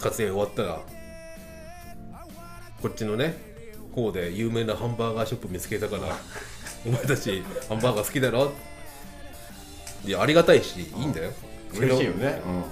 [0.00, 0.80] 活演終わったら
[2.80, 3.36] こっちのね
[3.92, 6.16] 方で有名なハンバーガーショップ見つけたから
[6.86, 8.52] お前たちハンバーガー好きだろ？
[10.04, 11.32] いやありがたいしいいんだよ。
[11.74, 12.42] 嬉しいよね。
[12.46, 12.64] うん。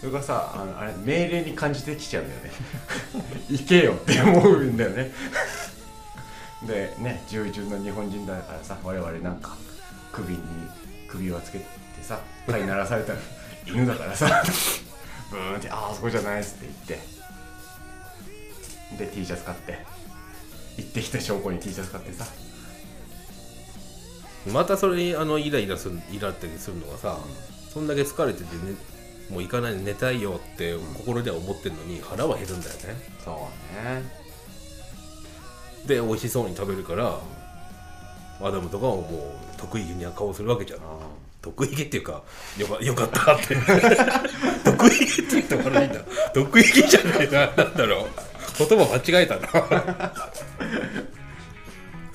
[0.00, 2.50] それがさあのあれ命令に感じてきちゃうんだよね。
[3.50, 5.12] 行けよって思うんだよね。
[6.66, 9.56] でね従順の日本人だからさ我々なんか
[10.12, 10.40] 首に
[11.08, 11.64] 首輪つけて
[12.02, 13.18] さ飼いならされたら
[13.66, 14.42] 犬だからさ
[15.30, 17.12] ブーンって「ああそこじゃない」っつって言って。
[18.98, 19.78] で T シャツ買って。
[20.78, 22.24] 行ってきた証拠に T シャツ買ってさ
[24.50, 27.18] またそれにあのイライラするイラったりするのがさ
[27.72, 28.74] そんだけ疲れてて、ね、
[29.30, 32.80] もう行かないで寝たいよって心では思ってるのに腹は減るんだよね。
[33.24, 34.22] そうね。
[35.86, 37.18] で美味しそうに食べるから
[38.40, 40.80] アダムとかはもう得意げな顔するわけじゃん。
[41.40, 42.22] 得意げっていうか
[42.58, 43.56] よかよかったって。
[44.64, 46.00] 得意げって言ったからいいんだ。
[46.34, 48.06] 得意げじゃないななんだろう。
[48.58, 50.12] 言葉間違えたな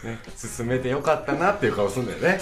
[0.04, 2.40] ね進めてよかったなっていう顔するんだよね。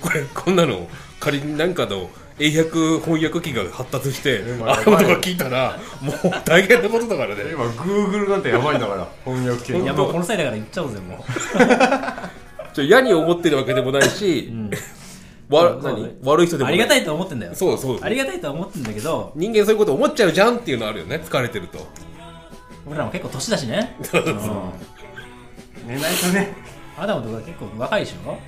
[0.00, 0.88] これこんなの
[1.20, 7.42] 仮になんかの英訳翻訳機が発達してうんアダムとか聞いたらもう大変なことだからね。
[7.50, 11.24] 今 Google なんてやばいんだから翻訳系いやもうこの際だから言っちゃおうぜも
[12.74, 14.52] ちょ嫌に思ってるわけでもないし、
[15.48, 16.16] わそう何？
[16.22, 16.78] 悪い人でもない。
[16.78, 17.54] うありがたいとは思ってんだよ。
[17.54, 19.32] そうそうありがたいとは思ってんだけど。
[19.34, 21.78] 人間そういうこと思っちゃうじゃんっていうのあるよね疲れてると。
[22.86, 23.96] 俺らも結構年だしね
[25.86, 26.54] 寝ないとね。
[26.98, 28.38] アダムとか結構若いでしょ？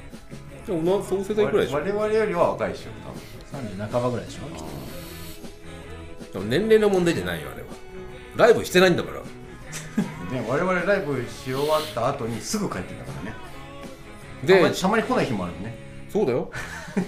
[0.67, 1.79] でもな同世代くらいでしょ。
[1.79, 6.33] 我々よりは若いでしょ30半ばぐらいでしょ？
[6.33, 7.69] でも年齢の問題じゃないよあれは。
[8.37, 9.21] ライブしてないんだから。
[9.21, 9.23] 多
[10.31, 13.37] 分ね我々ライブし終わった後にすぐ帰ってきたからね。
[14.45, 15.77] でたまに来ない日もあるね。
[16.11, 16.51] そうだよ。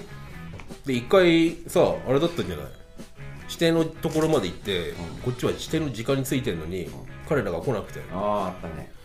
[0.85, 2.65] で一回さあれだったんじゃない？
[3.47, 4.93] 指定のところまで行って、
[5.25, 6.89] こっちは指定の時間についてるのに、
[7.27, 7.99] 彼らが来なくて。
[8.13, 8.89] あああったね「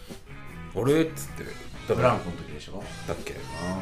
[0.76, 1.44] あれ?」っつって。
[1.88, 2.82] だからブランコの時でしょ？
[3.06, 3.34] だっけ？
[3.62, 3.78] あ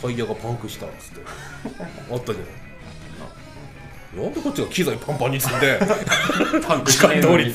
[0.00, 1.22] タイヤがパンクしたっつって。
[2.12, 5.78] あったじゃないなんでこっちが機材パンパンに積んで
[6.66, 7.54] パンク時間通り。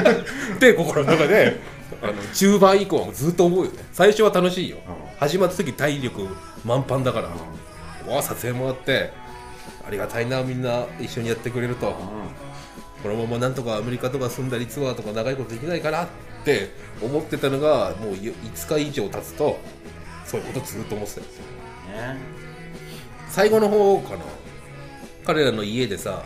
[0.60, 1.58] で心の中で
[2.02, 3.78] あの中盤以降はずっと思うよね。
[3.92, 4.76] 最初は楽しいよ、
[5.18, 6.28] 始まった時体力
[6.64, 7.28] 満帆だから、
[8.12, 9.12] わあ撮影もあって
[9.86, 11.96] ありがたいなみんな一緒にやってくれると、
[13.02, 16.06] このままなんとかアメリカとか住んだりツアーとか長いことできないかな
[16.44, 16.68] って
[17.02, 19.58] 思ってたのがもう5日以上経つと
[20.26, 21.26] そういうことずっと思ってたよ。
[21.26, 22.18] ね。
[23.30, 24.24] 最後の方かな。
[25.24, 26.22] 彼らの家でさ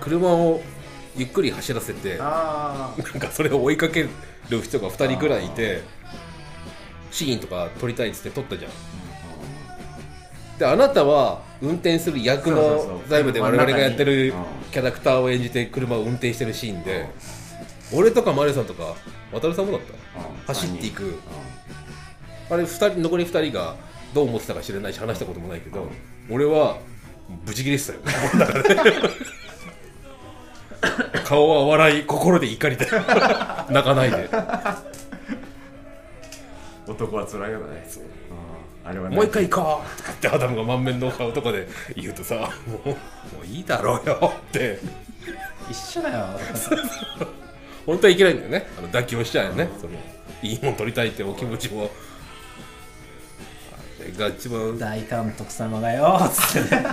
[0.00, 0.62] 車を
[1.14, 2.24] ゆっくり走らせてな
[2.94, 4.08] んかそれを追いかける
[4.62, 5.82] 人が2人ぐらいいて
[7.10, 8.72] シーンとか撮りたいっつって撮ったじゃん。
[10.58, 14.44] であなたは運転する役の財務で我々がやってるうん。
[14.72, 17.06] キャラクターを演じて車を運転してるシーンで
[17.92, 18.94] 俺とかマリさんとか
[19.32, 19.80] 渡さんもだっ
[20.46, 20.54] た？
[20.54, 21.18] 走っていく。
[22.50, 23.74] あれ二人残り2人が
[24.14, 25.88] どう思ってたか知らないし話したこともないけど、
[26.30, 26.76] 俺は
[27.46, 28.00] ブチギレてたよ。
[31.24, 32.84] 顔は笑い心で怒りで。
[33.70, 34.28] 泣かないで。
[36.86, 37.86] 男は辛いよね。
[38.84, 38.86] う。
[38.86, 38.90] ん。
[38.90, 39.16] あれはね。
[39.16, 41.66] もう一回行こうとかってアダムが満面の顔とかで
[41.96, 42.34] 言うとさ
[42.66, 42.96] もうも
[43.42, 44.78] ういいだろうよって。
[45.70, 46.26] 一緒だよ
[47.86, 48.66] 本当はいけないんだよね。
[48.78, 49.68] あの妥協しちゃうよね。
[49.80, 49.92] その
[50.42, 51.90] いいもん取りたいってお気持ちも。
[54.00, 54.78] あれが一番。
[54.78, 56.18] 大監督様がよ。
[56.32, 56.86] つってね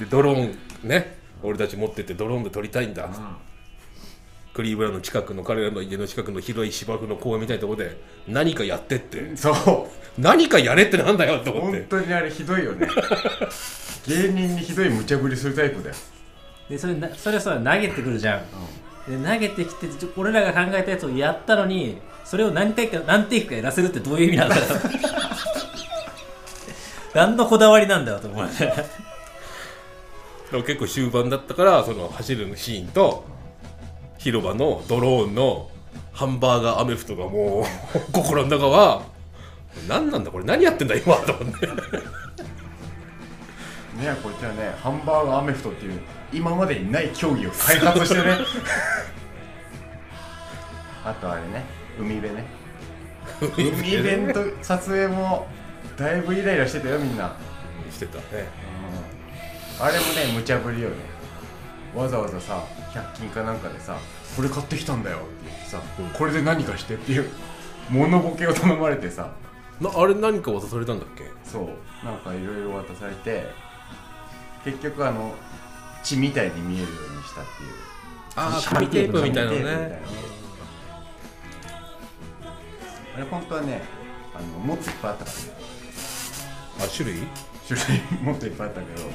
[0.00, 0.54] でドロー
[0.84, 1.18] ンね。
[1.42, 3.08] 俺たち持ってってドローンで撮りたいんだ、
[4.54, 9.36] クリーブランドの近くの彼らの家の近くの広い芝生の公園みたいなところで何かやってって。
[9.36, 10.20] そう。
[10.20, 11.78] 何かやれってなんだよと思って。
[11.78, 12.86] 本当にあれひどいよね。
[14.06, 15.96] 芸人にひどい無茶ぶりするタイプだよ。
[16.68, 18.42] でそれなそれをさ投げてくるじゃん、
[19.08, 24.62] で投げてきて俺らが考えたやつをやったのにそれを何回か何テイクかやらせるってどういう意味なんだよ
[27.14, 28.50] 何のこだわりなんだよと思うね。
[30.50, 33.24] でも結構終盤だったからその走るシーンと
[34.18, 35.68] 広場のドローンの
[36.12, 39.02] ハンバーガーアメフトがもう心の中は
[39.88, 41.68] 何なんだこれ何やってんだ今と思って
[44.02, 46.00] ねこっちはねハンバーガーアメフトっていう
[46.32, 48.38] 今までにない競技を開発してね。
[51.04, 51.64] あとあれね
[51.98, 52.44] 海辺ね。
[53.56, 55.46] 海イベント撮影も
[55.96, 57.34] だいぶイライラしてたよみんな。
[57.90, 58.48] してたね。
[59.80, 60.96] あれもね無茶ぶりよね。
[61.94, 63.96] わざわざさ100均かなんかでさ
[64.36, 65.78] これ買ってきたんだよって言ってさ、
[66.18, 67.28] これで何かしてっていう
[67.90, 69.28] 物ボケを頼まれてさ。
[69.80, 71.24] なあれ何か渡されたんだっけ？
[71.44, 72.06] そう。
[72.06, 73.50] なんかいろいろ渡されて
[74.64, 75.34] 結局あの
[76.02, 77.70] 血みたいに見えるようにしたっていう。
[78.34, 80.00] ああ紙テープみたいなね。
[83.14, 83.82] あれ本当はね
[84.34, 85.42] あのもっといっぱいあったからね。
[86.80, 87.26] あ種類？
[87.68, 89.08] 種類もっといっぱいあったけど。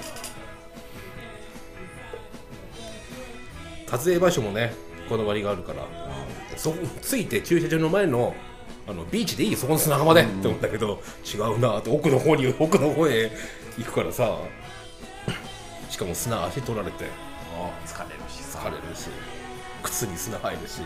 [3.89, 4.73] 撮影場所もね
[5.07, 5.85] こだわりがあるから。
[6.55, 8.35] そついて駐車場の前の
[8.87, 9.51] あのビーチでいい？
[9.51, 13.31] よそこの砂浜で、って思ったけど違うなって奥の方に奥の方へ
[13.77, 14.37] 行くからさ
[15.97, 17.05] しかも砂足取られて。
[17.83, 18.59] 疲れるしさ。
[18.59, 19.09] 疲れるし。
[19.81, 20.81] 靴に砂入るし。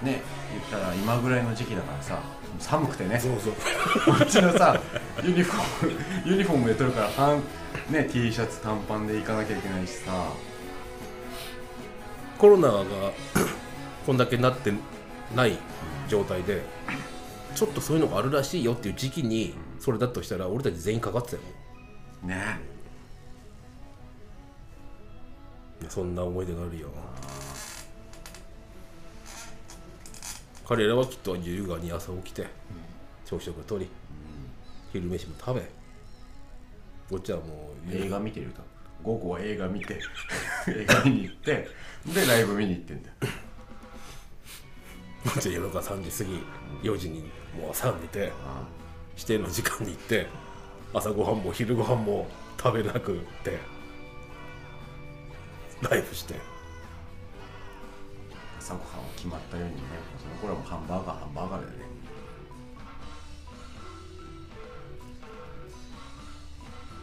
[0.00, 2.18] でね言ったら今ぐらいの時期だからさ
[2.58, 3.20] 寒くてね。
[3.20, 3.52] そうそう。
[4.16, 4.80] こっちのさ
[5.22, 7.42] ユニフォームユニフォームで撮るから半
[7.90, 10.10] ね T シャツ短パンで行かなきゃいけないしさ。
[12.38, 12.84] コロナが
[14.06, 14.72] こんだけなって
[15.36, 15.58] ない
[16.08, 16.62] 状態で
[17.54, 21.42] ちょっとそういうのがあるらしいよっていう時期にそれだとしたら俺たち全員かかってたよ
[22.22, 22.71] ね
[25.88, 26.88] そんな思い出があるよ。
[30.66, 32.46] 彼らはきっと優雅に朝起きて
[33.26, 33.88] 朝食をとり
[34.92, 35.60] 昼飯も食べ
[37.10, 38.62] こっちはもう映画見てると。
[39.02, 39.98] 午後は映画見て
[40.68, 41.68] 映画見に行って
[42.06, 43.14] でライブ見に行ってんだよ。
[45.24, 46.30] こっちは夜中3時過
[46.82, 47.20] ぎ4時に
[47.56, 48.32] もう朝寝て
[49.16, 50.26] 指定の時間に行って
[50.94, 52.28] 朝ごはんも昼ごはんも
[52.58, 53.58] 食べなくって
[55.82, 56.34] ライブして。
[58.58, 59.82] 朝ごはんは決まったようにね
[60.22, 61.84] その頃はもうハンバーガーハンバーガーだよね。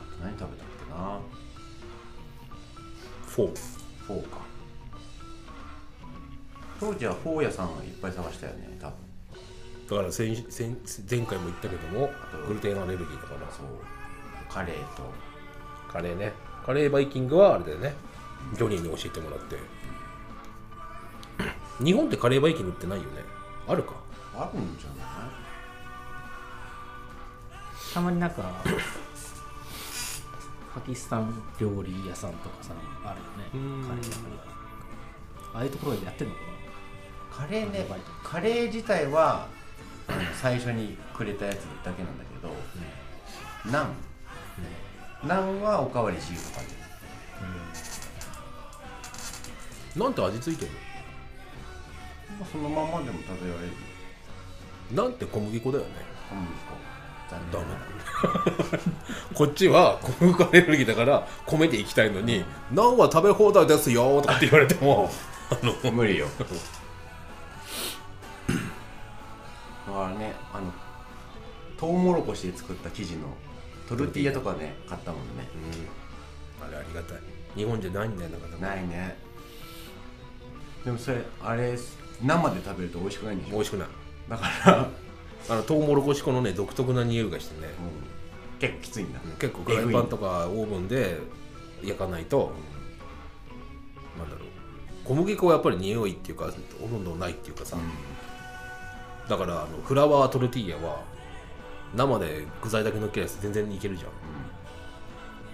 [0.01, 1.19] あと何食べたっけな？
[3.27, 3.57] フォー。
[4.07, 4.37] フォーか。
[6.79, 8.95] 当時はフォー屋さんがいっぱい探したよね多分。
[9.89, 10.77] だから先先
[11.09, 12.09] 前回も言ったけども
[12.47, 13.65] グルテンアレルギーだからそう。
[14.47, 15.03] カレーと。
[15.91, 16.31] カレーね。
[16.65, 17.93] カレーバイキングはあれだよね
[18.53, 19.57] ジョニーに教えてもらって。
[21.83, 23.23] 日本ってカレーバイキングってないよね。
[23.67, 23.93] あるか。
[24.35, 25.31] あるんじゃない？
[27.93, 28.43] たまになんか
[30.73, 32.73] パキスタン料理屋さんとかさ
[33.03, 33.85] あるよね。
[33.87, 34.03] カレー
[35.55, 36.41] ああいうところでやってんのか
[37.31, 37.87] カレーね
[38.23, 39.47] カレー自体は
[40.07, 42.53] あの最初にくれたやつだけなんだけど、
[43.71, 43.95] ナン、
[45.27, 46.67] ナンはおかわり自由とかで
[49.95, 50.71] なんて味付いてる
[52.39, 53.73] まあそのままでも食べられる。
[54.91, 55.91] のなんて小麦粉だよね。
[56.29, 56.89] 小麦粉。
[59.35, 65.11] こっちは小麦粉アレルギーだから米でいきたいのに「ナンは食べ放題ですよ」とかって言われても
[65.51, 66.27] あの無理よ。
[66.37, 66.51] だか
[70.01, 70.71] らねあの
[71.77, 73.27] トウモロコシで作った生地の
[73.87, 75.47] トルティーヤとかね買ったもんね。
[76.63, 77.17] あれありがたい。
[77.55, 78.65] 日本じゃないんだよなかなか。
[78.75, 79.17] ないね
[80.85, 81.77] でもそれあれ
[82.21, 83.51] 生で食べると美味しくないんでしょ？
[83.51, 83.87] 美味しくない。
[84.29, 84.89] だから、
[85.49, 87.67] あのトウモロコシ粉のね独特な匂いがしてね。
[88.53, 89.19] うん、結構きついんだ。
[89.39, 91.19] 結構フライパンとかオーブンで
[91.83, 92.51] 焼かないと
[94.17, 94.49] なんだろう。
[95.05, 96.45] 小麦粉はやっぱり匂いっていうか
[96.79, 97.77] ほとんどないっていうかさ、
[99.27, 101.03] だからあのフラワートルティーヤは
[101.95, 104.07] 生で具材だけ乗っけるやつ全然いけるじゃ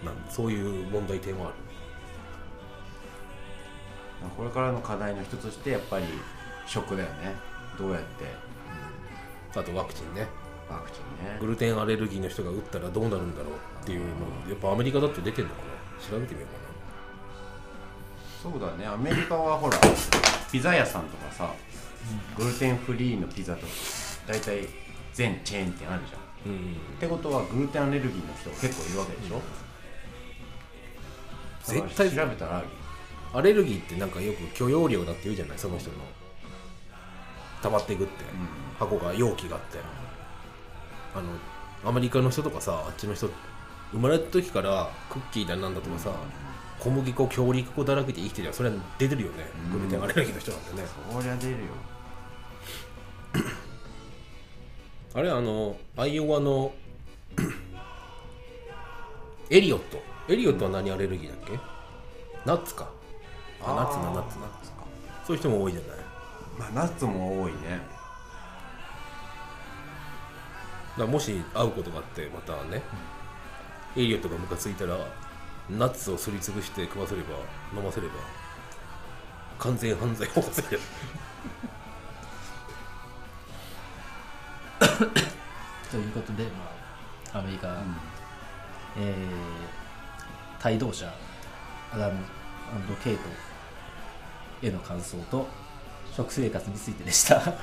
[0.03, 1.53] ん,、なんそういう問題点もある
[4.35, 6.05] これからの課題の一つとしてやっぱり
[6.65, 7.35] 食だよね。
[7.77, 8.25] どうやって。
[9.59, 10.27] あとワクチンね。
[10.69, 11.37] ワクチンね。
[11.39, 13.53] グルテンアレルギーの人が打ったらどうなるんだろう
[13.83, 14.05] っていうの
[14.49, 15.65] やっぱアメリカだって出てんのかな？
[16.09, 16.55] 調べてみようか
[18.43, 18.85] そうだね。
[18.85, 19.77] アメリカはほら
[20.51, 21.53] ピザ屋さんとかさ、
[22.37, 23.67] グルテンフリーのピザとか
[24.27, 24.67] 大体
[25.13, 26.21] 全チェーン店あるじゃん。
[26.21, 26.73] なうん。
[26.73, 29.41] ってことはグルテンアレルギーの人が結構いるわけでしょ、
[31.63, 32.63] 絶対だから調べたら
[33.35, 35.97] アレルギーってなんかよく許容量だって言うじゃないその人の。
[37.61, 38.23] 溜まっていくって、
[38.79, 39.79] 箱が容器があって。
[41.15, 41.29] あの
[41.89, 43.29] アメリカの人とかさあっちの人
[43.91, 46.11] 生まれた時からクッキーだなんだとかさ、
[46.79, 50.87] 小麦粉強力粉だらけで生きてりゃそれは出てるよね、グルテンアレルギーの人なんてね。
[51.11, 51.57] そりゃ出るよ。
[55.13, 56.73] あれあのアイオワの
[59.49, 60.01] エリオット。
[60.27, 61.59] エリオットは何アレルギーだっけ？
[62.45, 62.89] ナッツか
[63.63, 64.45] あナッツなナッツな
[65.25, 65.97] そういう人も多いじゃない？
[66.59, 67.79] まあナッツも多いね。
[70.97, 72.81] らもし会うことがあってまたね、
[73.97, 74.97] エイリオットがムカついたら
[75.69, 77.35] ナッツをすりつぶして食わせれば
[77.77, 78.13] 飲ませれば
[79.59, 80.79] 完全犯罪を犯せる
[85.91, 86.71] ということで、ま
[87.33, 87.83] あ、アメリカ、
[88.97, 91.13] えー帯同者
[91.93, 92.25] アダム
[93.03, 95.47] ケイトへの感想と
[96.15, 97.53] 食生活についてでした。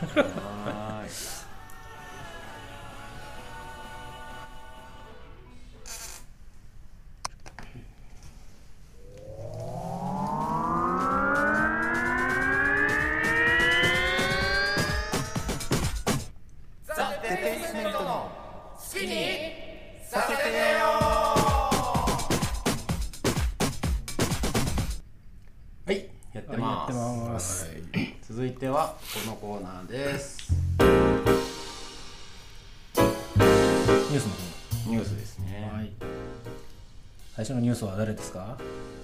[37.42, 38.56] 最初のニュースは誰ですか？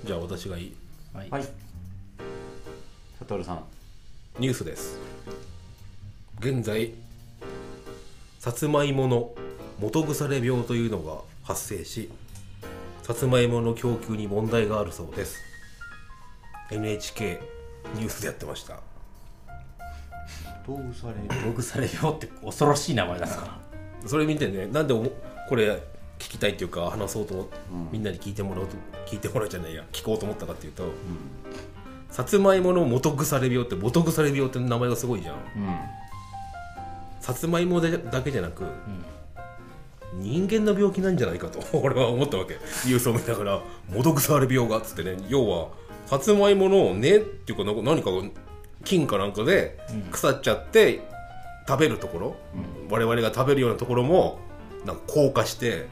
[0.04, 0.76] じゃあ私がいい。
[1.12, 1.44] はい、はい。
[3.18, 3.64] サトルさん。
[4.38, 4.96] ニュースです。
[6.38, 6.92] 現在
[8.38, 9.32] さつまいもの
[9.80, 12.12] 元腐れ病というのが発生し
[13.02, 15.40] さつまいもの供給に問題があるそうです。
[16.70, 17.40] NHK
[17.96, 18.78] ニュースでやってました。
[20.64, 23.58] 道具され病って恐ろしい名前だな。
[24.06, 25.04] それ見てねなんでお
[25.48, 25.82] これ
[26.18, 27.56] 聞きたいっていうか話そうと思って、
[27.92, 30.84] みんなに聞いてもらおうと聞いてもらうじゃないや聞こうと思ったかっていうと、
[32.10, 35.34] さつまいもの元腐れ病って元腐れ病って名前がすごいじゃん。
[35.34, 35.40] うん。
[37.20, 38.64] さつまいもでだけじゃなく、
[40.14, 42.54] 人間の病気なんじゃないかと 俺は思ったわけ。
[42.86, 45.16] ニュースを見ながら「元腐れ病が」っつってね。
[45.28, 45.68] 要は
[46.06, 48.22] さつまいもの根っていうか何かが
[48.84, 49.78] 菌かなんかで
[50.10, 51.06] 腐っちゃって
[51.68, 52.36] 食べるところ、
[52.88, 54.38] 我々が食べるようなところも
[54.84, 55.88] なんか硬化して、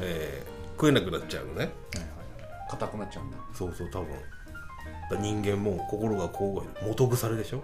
[0.00, 1.70] えー食えなくなっちゃうのね。
[2.68, 3.36] 硬くなっちゃうんだ。
[3.54, 5.22] そうそう多分。
[5.22, 7.62] 人間も心がこう元腐れでしょ。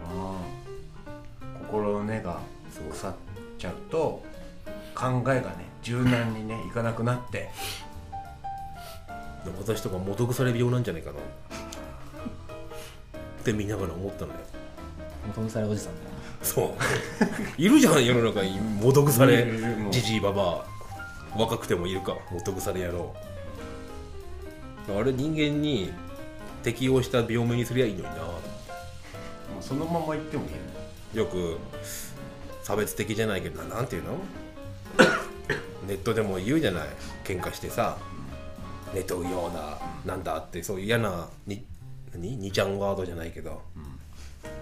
[1.66, 2.38] 心の根が
[2.92, 3.14] 腐っ
[3.58, 4.22] ちゃうと
[4.94, 7.48] 考えがね柔軟にねいかなくなって。
[9.58, 11.16] 私とか元腐れ病なんじゃないかな。
[11.18, 11.20] っ
[13.42, 14.38] て見ながら思ったのよ。
[15.26, 16.10] 元腐れおじさんだよ
[16.42, 16.76] そ
[17.58, 17.60] う。
[17.60, 18.58] いるじゃん世の中に。
[18.80, 19.42] 元腐れ。
[19.42, 20.64] いるいるもうじじいばば。
[20.64, 20.78] あ
[21.38, 22.16] 若くてもいるか。
[22.32, 23.14] 元腐れ野郎。
[24.88, 25.92] あれ人間に
[26.62, 28.10] 適応した病名にすりゃいいのにな。
[28.10, 28.18] も
[29.60, 30.62] うそのまま言ってもいいよね。
[31.14, 31.58] よく
[32.62, 34.18] 差別的じゃないけどななんていうの？
[35.86, 36.88] ネットでも言うじゃない。
[37.24, 37.98] 喧嘩してさ
[38.94, 40.24] ネトウヨだなん。
[40.24, 41.64] だってそういう嫌なに
[42.12, 42.36] 何？
[42.36, 43.60] 二ちゃんワードじゃないけど、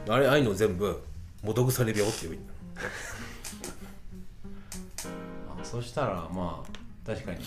[0.08, 1.00] あれああいうの全部
[1.46, 2.38] 元腐れ病って言う
[5.60, 7.38] あそしたらまあ確かに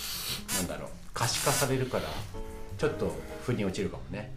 [0.56, 0.89] なんだろう。
[1.14, 2.04] 可視化されるから
[2.78, 3.14] ちょっと
[3.45, 4.32] 腑に落ちるかもね。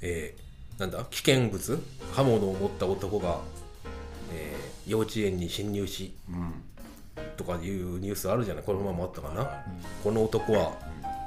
[0.00, 0.40] えー
[0.80, 1.04] なんだ？
[1.10, 1.82] 危険物？
[2.14, 3.40] 刃物を持った男が、
[4.32, 6.52] えー幼稚園に侵入しうん
[7.36, 8.64] とかいうニュースあるじゃない？
[8.64, 9.64] このままあったかな、
[10.04, 10.78] この男は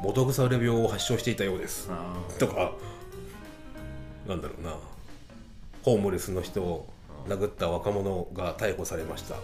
[0.01, 1.89] 元腐れ病を発症していたようです。
[1.91, 2.71] あとか
[4.27, 4.75] なんだろうな
[5.83, 6.87] ホームレスの人を
[7.27, 9.35] 殴った若者が逮捕されました、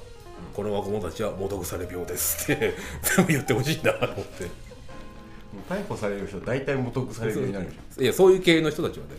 [0.55, 2.73] この若者たちは元腐れ病ですって。
[3.17, 4.67] 全部言ってほしいなと思って。
[5.69, 7.67] 逮捕される人大体元腐れるようになる
[7.97, 9.11] じいやそういう系の人たちはね、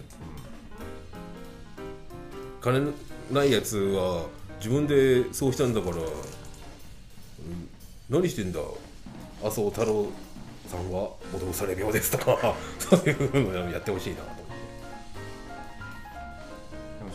[2.61, 2.93] 金
[3.33, 4.27] ないやつは
[4.59, 6.05] 自分でそうしたんだから、うん
[8.09, 8.61] 何してんだ？
[9.43, 10.07] 麻生太郎
[10.67, 14.21] さんは元腐れ病ですとか そういうのやってほしいな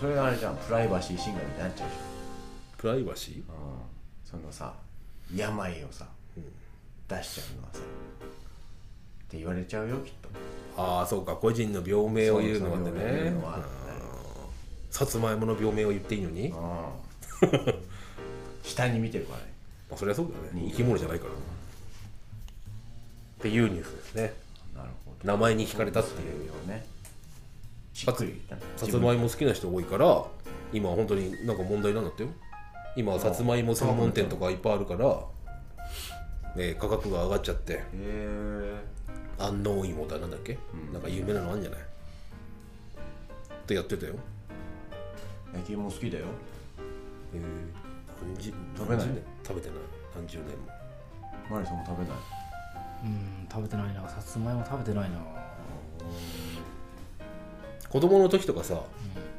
[0.03, 0.57] それはあれじゃん。
[0.57, 1.99] プライバシー侵害みたいになっちゃうでし
[2.77, 3.35] プライバシー？
[3.39, 4.73] ょ、うん、そのさ
[5.33, 6.05] 病をさ、
[7.07, 7.83] 出しちゃうのはさっ
[9.29, 10.27] て言われちゃうよきっと。
[10.75, 11.37] ああそうか。
[11.37, 13.59] 個人の病名を言うのはそうそう病名を言ねうのは
[14.91, 16.91] さつまいもの病名を言っていいのに、ま
[17.43, 17.49] うん。
[18.61, 19.53] 下に見てるからね。
[19.89, 20.63] あ、そりゃそうだよね。
[20.63, 21.31] うん生き物じゃないから。
[21.31, 21.35] っ
[23.39, 24.33] ていうニュースですね。
[24.75, 25.25] なるほど。
[25.25, 26.85] 名前に惹かれたっていうよね
[27.93, 30.25] さつまいも好きな人多いから
[30.73, 32.29] 今本当になんか問題なんだってよ。
[32.95, 35.19] 今さつまいも専門店とかいっぱいあるから、
[36.55, 37.73] ね、価格が上がっちゃって。
[37.73, 38.75] へえ。
[39.39, 40.57] 安納芋だなんだっけ、
[40.91, 41.79] なんか有名なのあるんじゃない？
[41.79, 41.83] っ
[43.65, 44.13] てやってたよ。
[45.53, 46.25] 焼き芋好きだよ。
[47.33, 47.41] え
[48.23, 49.07] 何十食べない？
[49.43, 49.77] 食べてない。
[50.15, 50.55] 何十年も
[51.49, 52.17] マリさんも食べない？
[53.05, 54.07] うん食べてないな。
[54.07, 55.17] さつまいも食べてないな
[57.93, 58.81] 子供の時とかさ、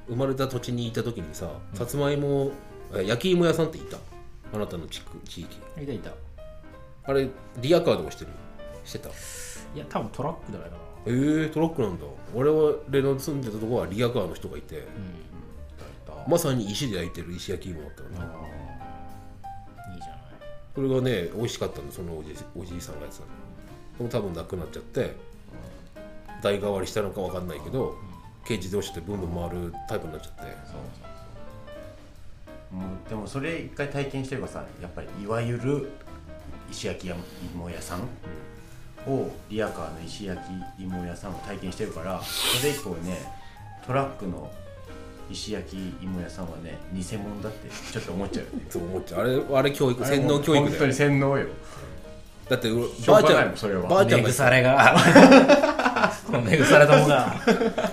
[0.06, 2.52] 生まれた土地にいた時にささつまいも
[2.94, 3.96] え焼き芋屋さんっていた？
[4.52, 5.56] あなたの地区地域。
[5.82, 6.12] いたいた。
[7.02, 7.28] あれ
[7.60, 8.30] リアカーでもしてる？
[8.84, 9.08] してた？
[9.08, 9.12] い
[9.74, 10.66] や多分トラックじゃな。
[10.68, 12.04] いかなえー、トラックなんだ。
[12.32, 14.86] 俺はレの住んでたとこはリアカーの人がいて、
[16.28, 18.16] まさに石で焼いてる石焼き芋だったのね。
[19.96, 20.18] いいじゃない。
[20.76, 23.28] それがね美味しかったんだそのおじおじいさんがやってたの。
[23.98, 25.16] でも多分なくなっちゃって
[26.40, 27.96] 代替わりしたのかわかんないけど、
[28.44, 30.52] 軽自動車でブンブン回るタイプになっちゃって。
[32.70, 35.92] もうでもそれ一回体験してればさやっぱりいわゆる
[36.70, 37.12] 石焼き
[37.54, 38.00] 芋屋さん
[39.08, 40.40] をリアカーの石焼
[40.76, 43.16] き芋屋さんを体験してるからそれ以降ね
[43.86, 44.50] トラックの
[45.30, 48.66] 石焼き芋屋さんはね偽物だってちょっと思っちゃうよね。
[48.68, 49.20] そう思っちゃう。
[49.20, 51.46] あれあれ教育洗脳教育だよ本当に洗脳よ
[52.48, 52.68] だって
[53.06, 53.82] ばあちゃんそれは。
[53.82, 54.96] 目ばあちゃんが腐れが。
[56.26, 57.34] この目腐れたもんが。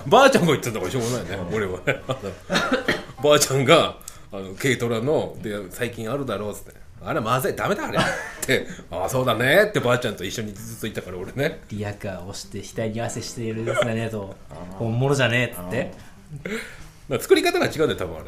[0.06, 1.80] ばあちゃんが言ってたからしょうがないね、俺は。
[3.22, 3.96] ばあちゃんが
[4.32, 6.82] あの軽トラので最近あるだろうっつって。
[7.04, 7.56] あれまずい。
[7.56, 7.98] ダメだあれ。
[7.98, 8.02] っ
[8.42, 8.66] て。
[8.90, 9.64] ああそうだね。
[9.64, 11.62] ってばあちゃんと一緒にずっといたから俺ね。
[11.70, 14.34] リアカーを押して額に汗しているやつだねと。
[14.78, 17.18] 本物じゃねえっつって。
[17.18, 18.24] 作り方が違うんだよ多分あれ。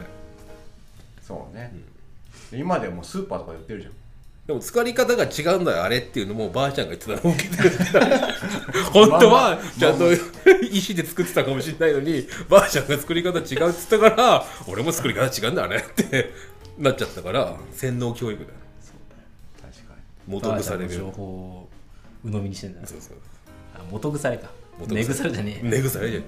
[1.27, 1.73] そうね、
[2.51, 3.93] で今でもうスーパーとかで売ってるじゃん
[4.47, 7.33] でも作り方が違うんだよあれっていうのもばあちゃんが言ってたの。
[7.33, 7.71] を受けてる
[8.93, 10.05] 本当はちゃんと
[10.71, 16.31] 石 で作ってたかもしれないのにばあちゃんが作り方違うって言ったから俺も作り方違うんだあれって
[16.79, 18.55] なっちゃったから洗脳教育だよ。
[19.63, 20.01] 確かに。
[20.35, 20.91] 元ばあ腐れる。
[20.91, 21.69] ちゃんの情報を
[22.27, 23.17] 鵜呑みにしてんだそうそう
[23.75, 24.51] あ元腐れか。
[24.79, 26.25] 元目腐れじゃねえ根腐れじゃう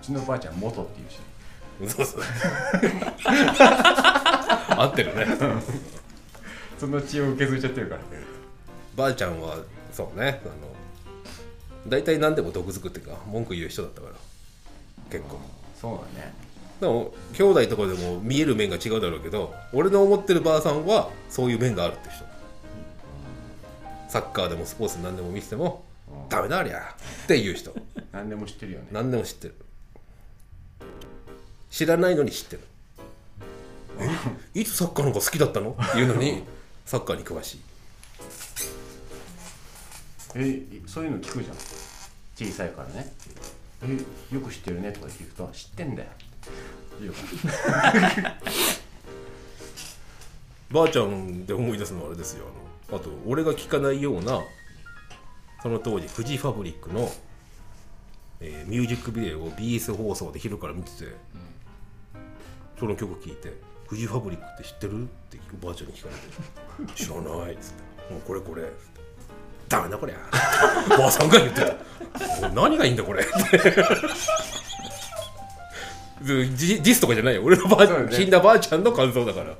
[0.00, 1.16] ちのばあちゃん元っていうし。
[1.84, 2.20] んそうそう。
[4.78, 5.26] 合ってるね
[6.78, 8.00] その血を受け継いちゃってるから。
[8.96, 9.58] ばあちゃんは
[9.92, 10.40] そうね。
[10.44, 10.52] あの
[11.88, 14.14] 大体何でも毒づくっていうか文句言う人だったから。
[15.10, 15.38] 結構。
[15.80, 16.34] そうだね。
[16.80, 22.24] でも兄弟とかでも見える面が違うだろうけど俺の思ってるばあさんはそういう面があるって人。
[24.08, 25.84] サッカーでもスポーツ何でも見せても
[26.28, 26.78] ダメだありゃ。
[27.24, 27.72] っていう人。
[28.12, 28.88] 何でも知ってるよね。
[28.92, 29.54] 何でも知ってる。
[31.70, 32.62] 知らないのに知ってる。
[33.98, 34.08] え？
[34.60, 35.76] いつサッカーの方が好きだったの？
[35.82, 36.44] っていうのに
[36.86, 37.60] サッカーに詳しい。
[40.36, 41.56] えそういうの聞くじゃん。
[42.36, 43.12] 小さいからね。
[43.82, 44.92] えよく知ってるね。
[44.92, 46.08] とか聞くと知ってんだよ。
[47.00, 48.36] 言うから
[50.70, 52.46] ばあちゃんで思い出すのはあれですよ。
[52.88, 54.40] あのあと俺が聞かないような
[55.62, 57.10] その当時フジファブリックの、
[58.40, 61.12] えーミュージックビデオを BS 放送で昼から見てて、
[62.78, 63.52] その曲聴いて
[63.88, 66.08] 「フジファブリックって知ってる?」っておばあちゃんに聞か
[66.78, 67.82] れて「知らない」っつって
[68.12, 69.00] 「もうこれこれ」っつって
[69.68, 70.16] 「ダメだこりゃ」
[70.96, 71.60] ばあさんが言って
[72.40, 73.58] た「何がいいんだこれ」って。
[76.18, 77.42] ディスとかじゃないよ。
[77.44, 78.10] 俺のばあ、ね。
[78.10, 79.54] 死んだばあちゃんの感想だから。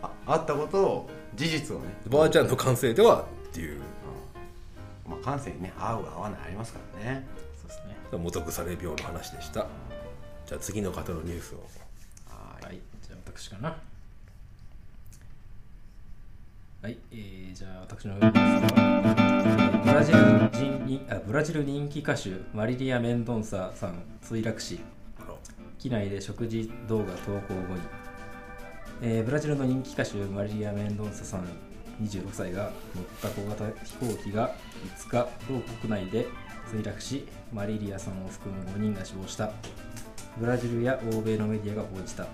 [0.00, 1.86] ああったことを事実をね。
[2.06, 3.80] ばあちゃんの感性ではっていう。
[5.06, 7.26] まあ感性にね合う合わないありますからね。
[7.60, 7.96] そうですね。
[8.12, 9.66] 元腐れ病の話でした。
[10.46, 11.58] じゃあ次の方のニュースを
[13.34, 13.76] 私かな。
[16.82, 20.18] はい、えー、じゃあ私のニュースはブラジル
[20.52, 24.80] 人あブラジル人気歌手マリリア・メンドンサさん墜落死。
[25.78, 27.80] 機内で食事動画投稿後に、
[29.00, 31.44] えーブラジルの人気歌手マリリア・メンドンサさん
[32.02, 34.54] 26歳が乗った小型飛行機が
[34.96, 36.26] 5日同国内で
[36.70, 39.52] 墜落しマリリアさんを含む5人が死亡した。
[40.38, 42.26] ブラジルや欧米のメディアが報じた。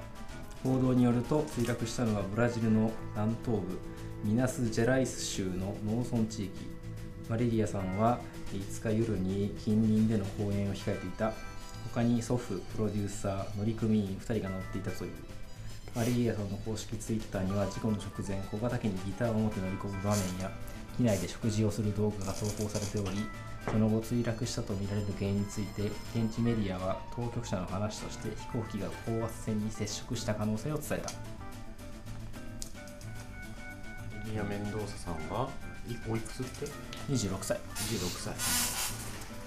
[0.63, 3.79] 報道によると墜落したのはブラジルの南東部
[4.25, 6.51] ミナス・ジェライス州の農村地域
[7.29, 8.19] マリリアさんは
[8.53, 11.33] 5日夜に近隣での公演を控えていた。
[11.95, 15.13] 他に祖父プロデューサー乗組員2人が乗っていたという
[15.95, 20.51] マリリアさんの公式ツイッターには事故の直前小型機にギターを持って乗り込む場面や
[20.97, 23.25] 機内で食事をする動画が投稿されており
[23.67, 31.11] その後墜落したとみられる原因について現地メディアは当局者の話として飛行機が高圧線に接触した可能性を伝えた。
[34.31, 35.49] エリア・メンドーサさんが
[35.87, 36.67] いおいくつって
[37.11, 37.59] ？26歳。
[37.75, 38.35] 26歳。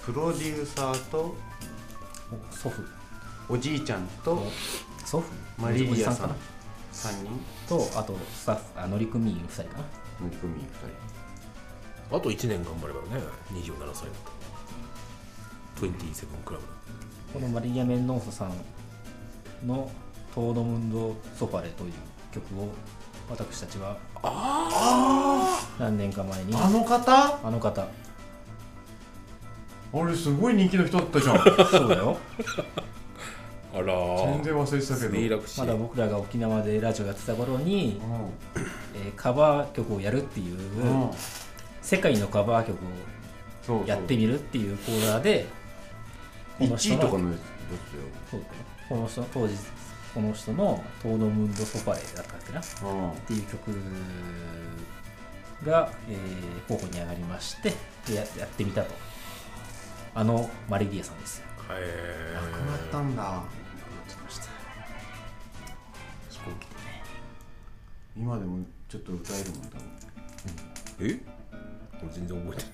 [0.06, 1.36] プロデューサーと
[2.32, 2.84] お祖父。
[3.50, 4.44] おじいちゃんと
[5.06, 5.62] 祖父。
[5.62, 6.30] マリリアさん。
[6.30, 6.36] かな。
[6.94, 7.40] 3人。
[7.68, 9.84] とあとスタッフあ乗組員2人かな。
[10.22, 10.68] 乗組員2
[12.12, 14.12] あと1年頑張ればね27歳だ
[15.80, 16.66] と27クラブ。
[16.66, 16.72] だ
[17.34, 19.90] このマリリア・メンドンソさんの
[20.36, 21.94] 「トードムンド・ソファレ」という
[22.32, 22.68] 曲を
[23.30, 23.98] 私たちは
[25.80, 27.40] 何年か前に人あの方？
[27.44, 27.88] あの方。
[29.94, 31.38] あれすごい人気の人だったじゃん。
[31.38, 32.18] そうだよ。
[33.74, 34.34] あらー。
[34.34, 35.42] 全然忘れてたけど。
[35.60, 38.02] まだ僕らが沖縄でラジオやってた頃に、
[38.96, 41.12] えーカバー曲をやるっていう、うんうん
[41.82, 42.78] 世界のカバー曲
[43.82, 45.46] をやってみるっていうコーナーで
[46.58, 48.42] この人1位とかののやつそう
[48.90, 49.56] この人当時
[50.14, 52.60] この人の「トーノムンド・ソファレ」だったっけな？
[52.60, 53.72] っていう曲
[55.66, 57.74] が、えー候補に上がりまして
[58.06, 58.94] でややってみたと。
[60.14, 61.40] あのマリリエさんです。
[61.40, 63.44] よへうんなくなったんだ。
[64.10, 64.46] 来ました。
[66.30, 67.04] 飛行機でね。
[68.18, 68.60] 今でも
[68.90, 69.90] ちょっと歌えるもん多分
[71.00, 71.20] え？
[72.04, 72.72] 俺全然覚えてない。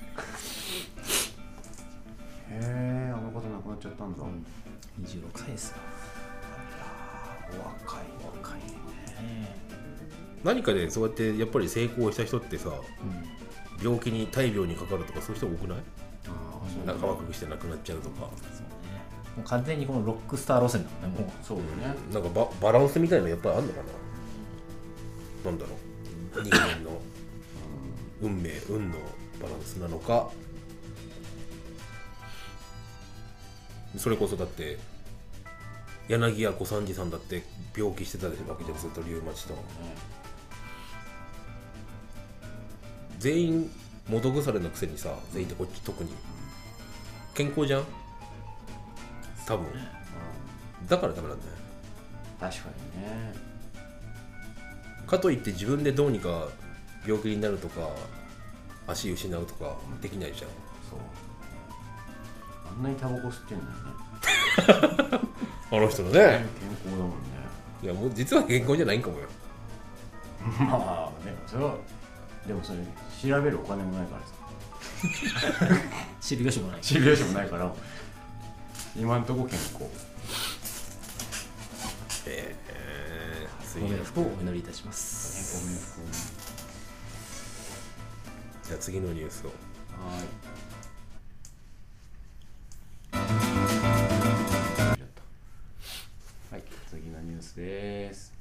[2.49, 4.23] へえあの方亡くなっちゃったんだ、
[5.01, 5.77] 26歳ですよ。
[7.51, 8.05] お若い。
[8.41, 9.55] 若いね。
[10.43, 13.83] 何かでそうやってやっぱり成功した人ってさうん。
[13.83, 15.77] 病気に大病にかかるとかそういう人多くない？
[15.77, 15.81] あ
[16.29, 18.21] あそう仲間くして亡くなっちゃうとか。
[18.21, 18.33] そうね。
[19.35, 21.31] もう完全にこのロックスター路線だもんねもう。
[21.45, 21.95] そうよね。
[22.11, 23.81] なんかババランスみたいなのやっぱりあんのか
[25.43, 25.51] な？
[25.51, 25.71] なんだろ
[26.37, 26.43] う。
[26.43, 26.99] 人間の。
[28.19, 28.97] 運命運の
[29.41, 30.29] バランスなのか。
[33.97, 34.77] それこそだって
[36.07, 37.43] 柳家小三治さんだって
[37.75, 39.55] 病気してたわけじゃんずっとリウマチと。
[43.19, 43.71] 全員
[44.07, 46.11] 元腐れのくせにさ全員ってこっち特に。
[47.33, 47.85] 健康じゃん？
[49.45, 49.65] 多分。
[50.87, 51.51] だからダメなんだよ。
[52.39, 53.33] 確かにね。
[55.07, 56.47] かといって自分でどうにか
[57.05, 57.89] 病気になるとか
[58.87, 60.49] 足失うとかできないじゃん。
[60.89, 60.99] そう。
[62.77, 63.75] あんなにタバコ吸ってんのにね。
[65.69, 66.45] あの人の健ね
[66.85, 67.15] 康だもんね。
[67.83, 69.27] いやもう実は健康じゃないんかもよ。
[70.59, 71.75] まあでもそれは
[72.47, 72.79] でもそれ
[73.21, 74.37] 調べるお金もないからさ。
[76.21, 76.81] 知る由もない。
[76.81, 77.73] 知る由もないから。
[78.95, 79.83] 今んとこ健康。
[82.25, 85.97] ええー、ご冥福をお祈りいたします。
[86.01, 86.46] 健康
[88.67, 89.49] じゃあ次のニュースを。
[89.49, 89.55] は
[90.17, 90.25] い。
[96.51, 98.33] はい次のニュースです。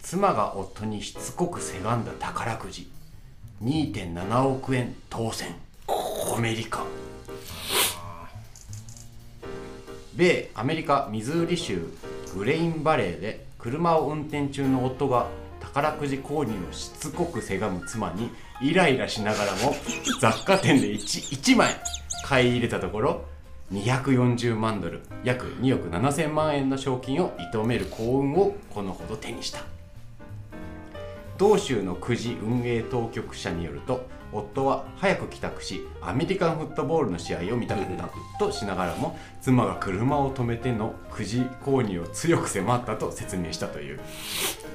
[0.00, 2.90] 妻が夫にしつこくせがんだ宝くじ。
[3.62, 5.54] 2.7億円当選。
[5.86, 6.86] アメリカ。
[10.16, 11.86] 米アメリカミズーリ州。
[12.34, 15.26] グレインバレーで車を運転中の夫が
[15.60, 19.74] 宝くじ購入をしつこくせがむ妻にイライラしながらも
[20.20, 20.96] 雑貨店で 1,
[21.36, 21.74] 1枚
[22.24, 23.24] 買い入れたところ
[23.72, 29.60] 240万ドル約2億7000万円の賞金を射止める幸運をこのほど手にした。
[31.40, 38.10] 同州のくじ運営当局者によると夫は早く帰宅しアメリカンフットボールの試合を見たかった。
[38.38, 44.00] としながらも妻が車を止めてのくじ購入を強く迫ったと説明したという。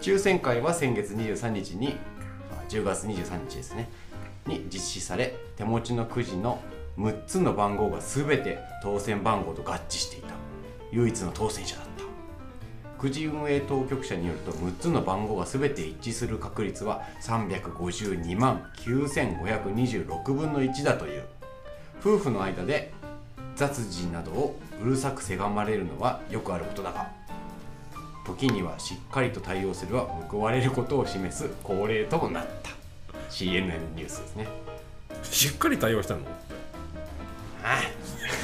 [0.01, 1.95] 抽選会は先月23日に
[2.69, 3.89] 10月23日ですね。
[4.47, 6.59] に実施され手持ちのくじの
[6.97, 10.35] 6つの番号が全て当選番号と合致していた。
[10.91, 11.84] 唯一の当選者だ
[13.05, 21.23] くじ運営当局者によると6つの番号が全て一致する確率は352万9526分の1だという。
[22.01, 22.91] 夫婦の間で
[23.55, 27.11] 雑事などをうるさくせがまれるのはよくあることだが
[28.25, 32.71] 時にはしっかりと対応するは報われることを示す恒例となった。
[33.29, 34.47] CNN ニュースですね。
[35.21, 36.21] しっかり対応したの？
[37.63, 37.81] あ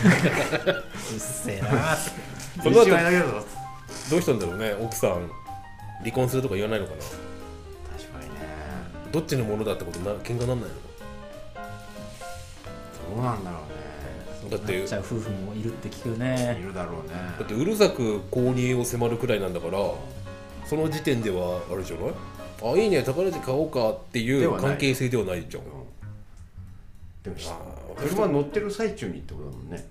[0.05, 1.97] うっせえな。
[2.61, 3.60] その後
[4.11, 5.31] どうしたんだろうね奥さん。
[6.01, 6.97] 離婚するとか言わないのかな。
[6.99, 8.35] 確かにね。
[9.11, 10.75] どっちのものだってことな喧嘩なんないの
[13.15, 13.59] どうなんだろ
[14.47, 16.57] うだってゃう夫婦もいるって聞くね。
[16.59, 17.13] いねるだろうね。
[17.39, 19.77] だってうるさく購入を迫るくらいなんだから
[20.65, 22.13] その時点ではあれじゃない？
[22.63, 25.63] あいいね宝くじ買おうかっていう関係性ではないじゃん。
[27.23, 27.35] でも
[27.95, 29.87] 車乗ってる最中にってことだもんね。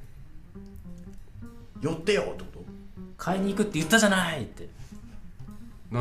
[1.80, 2.49] 寄ってよってこ
[3.20, 4.64] 買いに行くって言ったじゃないって。
[4.64, 4.68] っ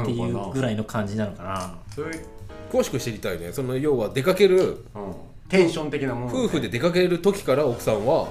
[0.06, 1.78] ていうぐらいの感じなのかな。
[1.96, 2.26] そういう、
[2.72, 3.52] 詳しく知りたいね。
[3.52, 5.14] その要は出かけるうん、
[5.50, 8.30] テンション的なもの、ね、夫婦で出かける時から奥さんは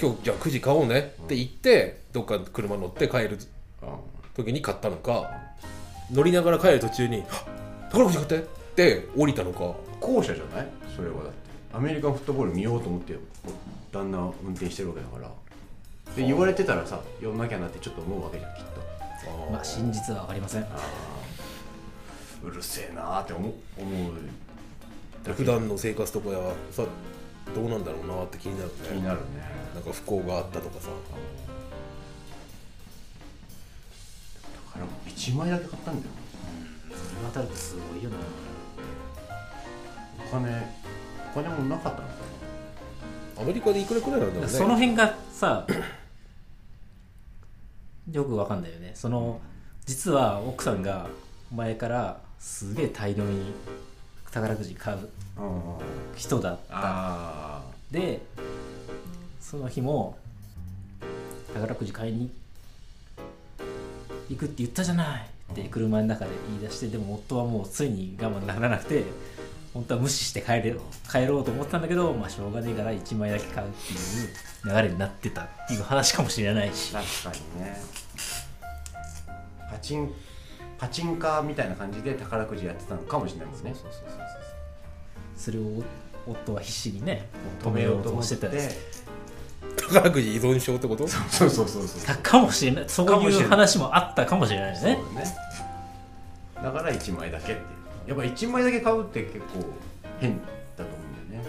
[0.00, 1.14] 今日じゃあ9時買おうね。
[1.24, 3.38] って言ってどっか車乗って帰る
[3.82, 3.88] うん
[4.34, 5.30] 時に買ったのか
[6.12, 8.42] 乗りながら帰る途中に「はっ宝くじ買って!」っ
[8.76, 9.74] て降りたのか。
[10.00, 10.66] 後者じゃない？
[10.94, 11.38] それはだって。
[11.74, 13.14] アメリカンフットボール見ようと思って
[13.92, 15.28] 旦那運転してるわけだから
[16.16, 18.78] で言われてたらさ寄んなきゃなってちょっと思うわけじゃんきっと。
[19.52, 20.66] まあ真実は分かりません。
[22.42, 24.12] うるせえなーって思う思う。
[25.34, 26.38] 普段の生活とかや
[26.70, 26.84] さ
[27.54, 28.74] どうなんだろうなって気になるね。
[28.88, 29.24] 気になるね。
[29.74, 30.88] なんか不幸があったとかさ。
[30.88, 30.94] だ
[34.72, 36.12] から1枚だけ買ったんだよ。
[36.90, 36.98] それ
[37.32, 38.16] 当たるとすごいよな。
[40.26, 40.76] お金
[41.32, 42.08] お金もなかったの。
[42.08, 42.14] か
[43.40, 44.48] アメリカでいくらくらいなんだろうね。
[44.48, 45.66] その辺がさ
[48.10, 48.92] よくわかんないよね。
[48.94, 49.40] その
[49.86, 51.06] 実は奥さんが
[51.54, 53.52] 前からすげえ大量に
[54.30, 54.98] 宝くじ買う
[56.16, 56.70] 人だった。
[56.70, 58.20] あで
[59.40, 60.18] その日も
[61.54, 62.30] 宝くじ買いに
[64.28, 69.04] 行くって言ったじゃないって車の中で言い出してでも夫はもうついに我慢ならなくて
[69.74, 70.74] 本当は無視して帰れ
[71.10, 73.98] 帰ろうと思ってたんだけど、まあ、しょうがねえから1枚だけ買うっていう
[74.64, 76.96] 流れになってたっていう話かもしれないし。
[76.96, 77.80] あ確かにね。
[79.70, 80.12] パチン
[80.78, 83.74] パチンカーみたいな感じで宝くじやってたのかもしれないもんね。
[85.36, 85.82] それを
[86.26, 87.28] 夫は必死にね
[87.62, 88.36] 止めようとして。
[88.36, 88.48] た。
[88.48, 88.58] り
[89.76, 91.06] 宝くじ依存症ってこと？
[91.06, 92.84] そうそうそうそうたかもしれない。
[92.88, 94.98] そういう話もあったかもしれないそうね。
[95.14, 95.36] だね
[96.62, 97.62] だから1枚だけって
[98.08, 99.44] やっぱ1枚だけ買うって結構
[100.18, 100.44] 変だ
[100.78, 101.48] と思うんだよね。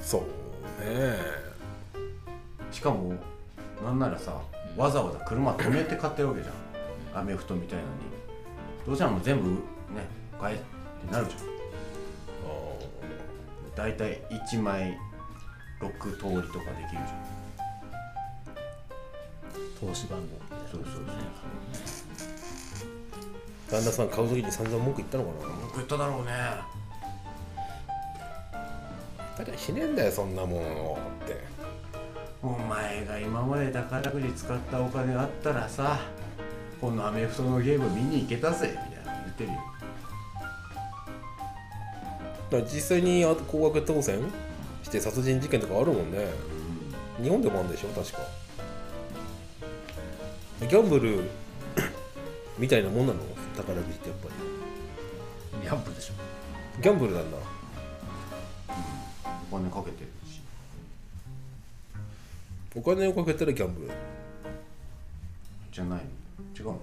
[0.00, 0.22] そう
[0.82, 1.18] ね。
[2.72, 3.12] しかも
[3.84, 4.40] なんならさ
[4.74, 7.20] わざわざ車止めて買ってるわけじゃん。
[7.20, 7.88] アメフトみたいのに。
[8.86, 9.58] どうせならもう全部ね
[10.40, 10.58] 買えっ
[11.06, 11.40] てなるじゃん。
[13.76, 14.98] 大体1枚
[15.80, 17.06] 6通りとかできるじゃん。
[19.78, 21.04] 投資番号みたいなそうそうそう
[23.70, 25.54] 旦那さん買う時に散々文句言ったのかな。
[25.62, 26.32] 僕言っただろうね。
[29.38, 30.66] だからしねえんだよそんなもんっ
[31.26, 31.38] て。
[32.42, 36.00] お前が今まで宝くじ使ったお金があったらさ
[36.80, 39.56] このアメフトのゲーム見に行けたぜみたいな言ってるよ。
[42.50, 44.20] だから実際にあ高額当選
[44.82, 46.26] して殺人事件とかあるもんね。
[47.22, 48.18] 日本でもあるんでしょ確か。
[50.62, 51.24] ギャンブル
[52.58, 53.20] みたいなもんなの？
[53.56, 54.28] 宝くじってやっぱ
[55.62, 56.12] ギャンブルでしょ。
[56.76, 57.36] りギャンブルなんだ。
[59.52, 60.40] お金かけてるし。
[62.74, 63.90] お金をかけたらギャンブル。
[65.72, 66.04] じゃないの？
[66.56, 66.78] 違うの？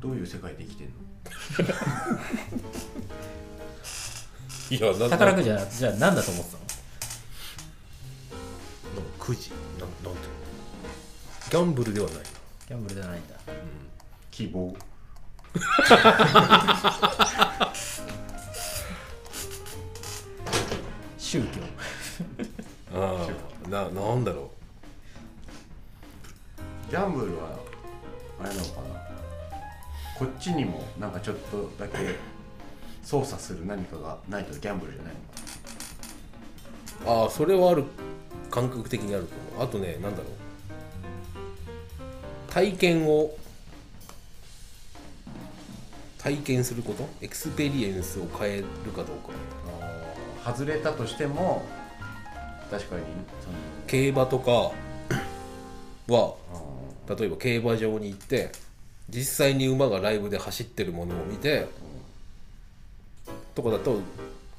[0.00, 0.94] どういう世界で生きてんの？
[4.68, 6.64] いやな宝くじじはじゃあ何だと思ってたの？
[9.18, 9.50] くじ
[11.50, 12.16] ギャンブルではない。
[12.18, 12.22] な
[12.68, 13.34] ギャンブルではないんだ。
[14.30, 14.76] 希望。
[21.18, 21.46] 宗教。
[22.94, 23.28] あ
[23.66, 24.50] あななんだろ
[26.90, 27.58] ギャンブルは
[28.40, 28.86] あれなのかな。
[30.18, 32.16] こっちにもなんかちょっとだけ
[33.02, 35.12] 操作する何かがないとギャンブルじゃない
[37.04, 37.84] のかうああそれはある。
[38.50, 39.68] 感覚的にあると思う。
[39.68, 40.26] あとねなんだろう
[42.56, 43.36] 体験を
[46.16, 47.06] 体験すること？
[47.20, 49.28] experience を変えるかどうか。
[50.46, 51.62] な外れたとしても
[52.70, 53.02] 確かに
[53.86, 54.72] 競馬とか
[56.08, 56.34] は
[57.08, 58.52] あ例えば競馬場に行って
[59.10, 61.68] 実際に馬がライブで走ってるものを見て
[63.54, 64.00] とかだと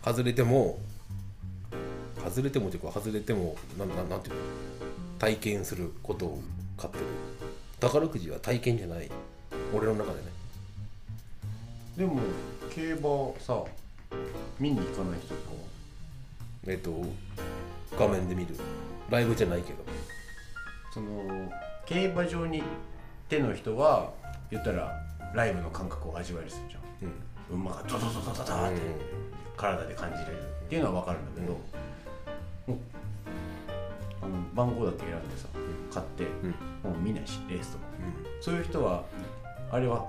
[0.06, 0.78] 外れても
[2.24, 4.42] 外れてもっていうか外れてもなんなんていうの？
[5.18, 6.44] 体験することを
[6.78, 7.06] 買ってる
[7.80, 9.10] 宝くじは体験じゃない。
[9.74, 10.26] 俺の中でね。
[11.98, 12.20] ーでも
[12.74, 13.64] 競馬さ
[14.60, 15.58] 見に行かない人とかは？
[16.68, 16.92] えっと
[17.98, 18.56] 画面で見る。
[19.10, 19.86] ライブじゃないけど。
[20.92, 21.52] その
[21.86, 22.68] 競馬場に行っ
[23.30, 24.12] ての人は
[24.50, 25.06] 言ったら
[25.36, 26.80] ライブの感覚を味わえるじゃ
[27.52, 27.60] うん。
[27.60, 28.46] ん馬がドドドドドドって
[29.56, 31.60] 体で感じれるっていうのは分かるんだけど、も
[32.74, 32.78] う
[34.22, 35.48] あの番号だけ選んでさ
[35.94, 36.26] 買って、
[37.28, 37.84] ないしレースとか、
[38.42, 39.04] そういう人は
[39.72, 40.08] あれは？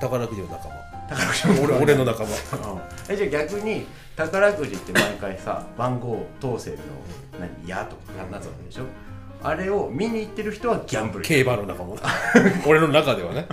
[0.00, 0.74] 宝くじの仲間。
[1.08, 2.28] 宝くじの俺俺の仲間。
[2.28, 2.32] う
[2.76, 2.80] ん。
[3.08, 6.80] えじゃあ逆に宝くじって毎回さ番号当選の
[7.40, 7.68] 何？
[7.68, 8.84] 矢とかなつわけでしょ？
[9.42, 11.24] あれを見に行ってる人はギャンブル。
[11.24, 11.96] 競馬の仲間。
[12.66, 13.46] 俺の中ではね。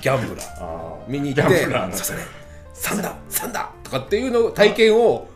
[0.00, 1.08] ギャンブラー。
[1.08, 2.22] 見に行ってギャンブラーのそうそうね
[2.74, 5.28] 3だ3だとかっていうの体験を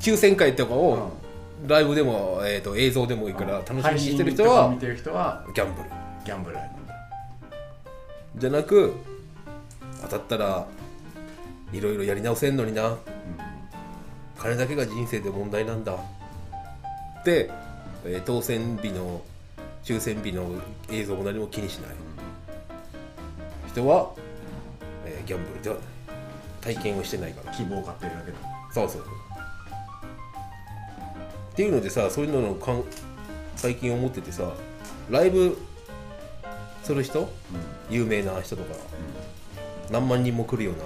[0.00, 1.12] 抽選会とかを
[1.66, 5.88] ライブでも、えー、と映像でもいいから楽しみにしてる人はギャンブル
[6.24, 6.94] ギャンブラーなんだ
[8.36, 8.94] じゃなく
[10.02, 10.66] 当たったら
[11.72, 12.98] いろいろやり直せんのにな、
[14.38, 15.96] 金だけが人生で問題なんだ。
[17.24, 17.50] で、
[18.04, 19.22] えー当選日の
[19.82, 20.50] 抽選日の
[20.90, 21.90] 映像も何も気にしない。
[23.68, 24.12] 人は、
[25.06, 25.62] えーギャンブル。
[25.62, 27.52] ではない体験をしてないから。
[27.54, 28.38] 希望を買ってるだけだ。
[28.72, 29.02] そうそう。
[31.52, 32.82] っていうのでさそういうののかん
[33.56, 34.52] 最近思っててさ
[35.10, 35.56] ライブ
[36.82, 37.32] する人、
[37.90, 38.74] 有名な人とか、
[39.90, 40.84] 何万人も来るような、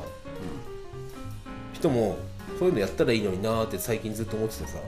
[1.72, 2.16] 人も
[2.58, 4.78] そういうのやったらいいのになーって最近ずっと思っててさ。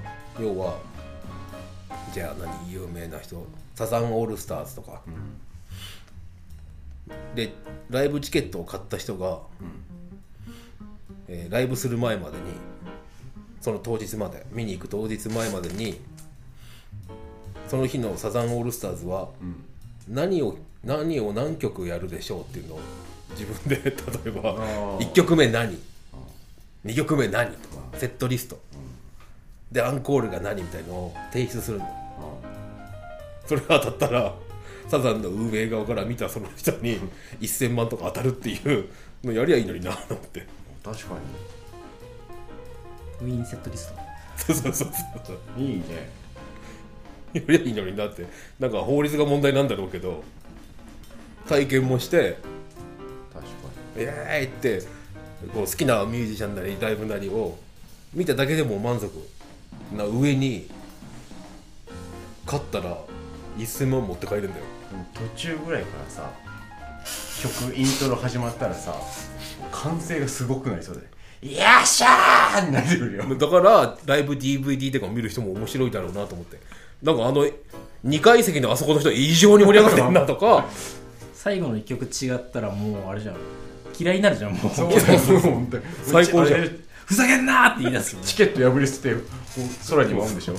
[0.41, 0.79] 要は
[2.15, 2.73] じゃあ何？
[2.73, 3.45] 有名な人。
[3.75, 5.03] サザンオールスターズとか、
[7.35, 7.53] で
[7.91, 9.41] ライブチケットを買った人が、
[11.29, 12.45] えーライブする前までに
[13.61, 16.01] その当日まで見に行く当日前までに
[17.69, 19.29] その日のサザンオールスターズは
[20.09, 22.81] 何を何を何曲やるでしょうっていうのを
[23.33, 23.91] 自分で例
[24.27, 24.99] えばー。
[24.99, 25.79] 1曲目何
[26.85, 27.53] ？2曲目何？
[27.53, 28.59] とかセットリスト。
[29.73, 32.41] でアンコールが何みたいのを提出するの。
[33.47, 34.35] それが当たったら
[34.89, 36.99] サザンの運営側から見たその人に
[37.41, 38.89] 1000万とか当たるっていう
[39.25, 40.47] のやりゃいいのになと思って。
[40.85, 41.15] 確か
[43.21, 43.93] ウィーンセットリス
[44.37, 44.89] そうそうそう
[45.25, 45.39] そう。
[45.57, 45.85] にいいね。
[47.35, 48.27] やりゃいいのになって。
[48.59, 50.23] なんか法律が問題なんだろうけど
[51.49, 52.39] 体験もして
[53.33, 53.51] 確か
[53.97, 54.83] イエーイって
[55.55, 57.57] こう好きなミュージシャンなりライブなりを
[58.15, 59.11] 見ただけでも満足。
[59.97, 60.69] な上に
[62.45, 62.99] 勝ったら
[63.57, 64.65] 1000万持って帰るんだよ。
[65.15, 66.31] 途中ぐらいからさ
[67.43, 68.95] 曲イントロ始まったらさ
[69.73, 71.03] 歓声がすごくなりそうで
[71.57, 73.35] 「よっしゃー!」になってくるよ。
[73.35, 76.59] だからライブ DVD とか見る人も面白いだろうなと思って。
[77.03, 77.47] なんかあの
[78.05, 80.67] 2階席のあそこの人異常に盛り上がってるなとか
[81.39, 83.37] 最後の一曲違ったらもうあれじゃん。
[83.97, 84.75] 嫌いになるじゃんもう。
[84.75, 85.85] そうそうそう 本当に。
[86.03, 86.69] 最高じゃん。
[87.07, 88.27] ふざけんなーって言い出すよね。
[88.27, 89.21] チケット破り捨てて
[89.89, 90.55] 空に舞うんでしょ。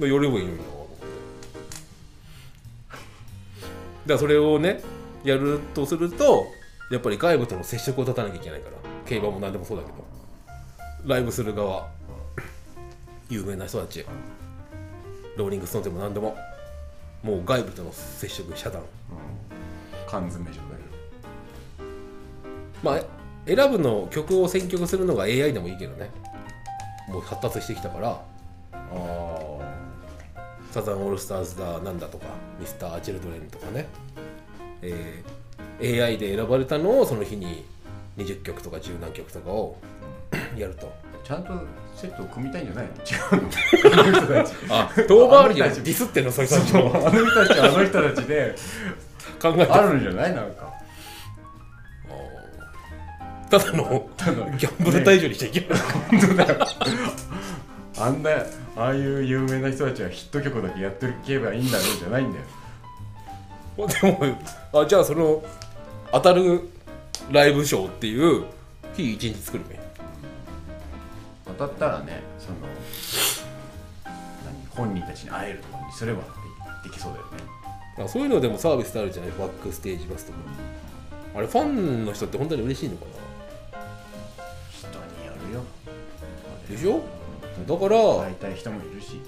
[0.00, 1.06] でやればいいのになと思って
[4.06, 4.82] だからそれをね
[5.22, 6.48] やるとすると
[6.90, 8.76] やっぱり外部との接触を断たなきゃいけないから。
[9.06, 10.04] 競馬も何でもそうだけど。
[11.06, 11.88] ライブする側。
[13.30, 14.04] 有名な人たち。
[15.36, 16.36] ローリングストーンズでも何でも
[17.22, 18.82] もう外部との接触遮断。
[20.06, 20.68] 缶詰状態
[22.82, 23.00] まあ
[23.46, 26.10] 選ぶの曲を選曲するのが AI でもいいけどね。
[27.08, 28.20] もう発達してきたから。
[28.72, 29.58] あ
[30.70, 32.26] サザンオールスターズだなんだとか
[32.60, 33.86] ミスター・チルドレンとかね、
[34.82, 35.38] えー
[35.80, 37.64] AI で選ばれたのをその日に
[38.16, 39.76] 20曲とか10何曲とかを
[40.56, 40.92] やると。
[41.22, 41.52] ちゃんと
[41.98, 42.92] セットを組みたいんじゃないの？
[42.92, 44.44] 違うの。
[44.74, 46.64] あ遠回りでディスってんのそあの人
[47.46, 48.54] たちはあの人たちで
[49.42, 50.34] 考えてあるんじゃない？
[50.34, 50.68] なんか。
[53.50, 54.10] ただの
[54.58, 55.78] ギャンブル退場にしちゃいけない、
[56.10, 56.66] 本当だよ。
[57.98, 58.30] あんな
[58.76, 62.44] ああいう有名な人たちはヒット曲だけやってるけばいいんだろうじゃないんだよ。
[63.88, 64.36] でも
[64.82, 65.42] あじゃあその
[66.12, 66.68] 当たる
[67.30, 68.44] ライブショーっていう
[68.94, 69.77] 日一日作るね
[71.58, 72.56] 当たったらねその
[74.44, 77.30] 何本人たちに会えるとかにすればでできそうだよね。
[78.04, 79.32] あそういうのでもサービスってあるじゃない？
[79.32, 80.38] バックステージバスとか
[81.34, 83.06] あれファンの人って本当に嬉しいのか
[84.70, 84.94] 人に
[85.26, 85.60] よるよ。
[85.60, 85.64] な
[86.70, 87.02] でしょ？
[87.66, 89.20] だから会いたい人もいるし。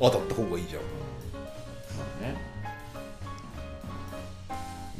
[0.00, 0.82] 当たった方がいいじゃん。
[0.82, 0.88] ま
[2.18, 2.34] あね。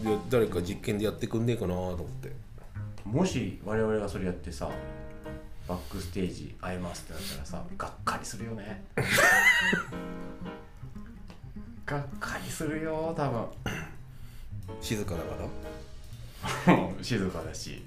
[0.05, 2.31] で誰か実験でやってくんねえかなと思って。
[3.05, 4.71] もし我々がそれやってさ
[5.67, 8.85] バックステージ会えますってなったらさがっかりするよね。
[11.87, 13.47] がっかりするよ多分。
[14.81, 15.25] 静かだか
[16.67, 16.79] ら？
[17.03, 17.85] 静かだし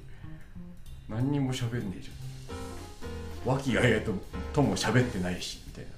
[1.09, 3.53] 何にも喋んねえじゃん。
[3.55, 4.11] 和気あいあいと
[4.53, 5.91] とも喋ってないしみたいな。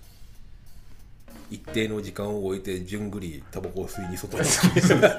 [1.49, 4.43] 一定の時間を置いてじゅんぐりタバコを吸いに外に。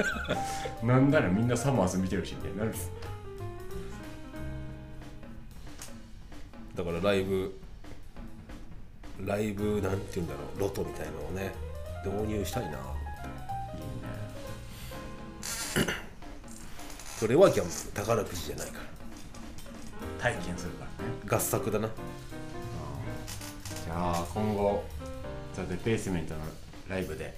[0.87, 2.73] なんならみんなサマーズ見てるしみたいになる
[6.81, 7.55] だからライブ
[9.27, 11.53] ライブなんて言うんだろうロトみたいなのをね
[12.03, 12.79] 導入したいな。
[17.19, 20.33] それはギャンブル宝くじじゃないから。
[20.33, 21.13] 体験するからね。
[21.29, 21.89] 合作だな。
[21.89, 24.83] じゃあ今後
[25.53, 26.41] ザ・デペースメントの
[26.89, 27.37] ライブで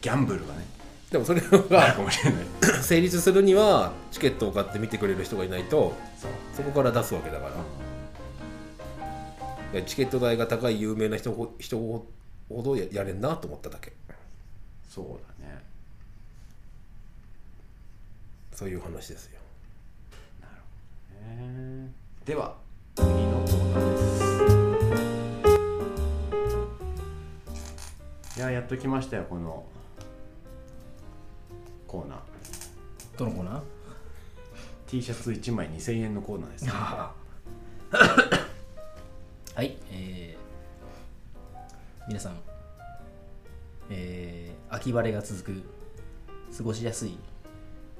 [0.00, 0.64] ギャンブルがね
[1.12, 2.44] でもそれがかもしれない。
[2.82, 5.94] 成立するにはチケットを買って見てくれる人がいないと
[6.52, 7.52] そこから出すわけだから。
[7.52, 7.60] いや
[9.86, 12.06] チケット代が高い有名な人ほ人ほ
[12.62, 13.92] どややれんなと思っただけ。
[14.88, 15.06] そう
[15.42, 15.62] だね。
[18.52, 19.40] そういう話ですよ。
[21.26, 21.90] ね。
[22.24, 22.56] では
[22.94, 23.98] 次のコーナーで
[28.34, 28.40] す。
[28.40, 29.64] いややっと来ましたよこの
[31.86, 32.18] コーナー。
[33.18, 33.60] どのコーナー
[34.86, 36.72] ？T シャツ1枚2000円のコーナーですね
[39.56, 42.38] はい、えー、皆さん、
[43.88, 45.62] えー、秋晴れが続く
[46.54, 47.16] 過ごしやすい、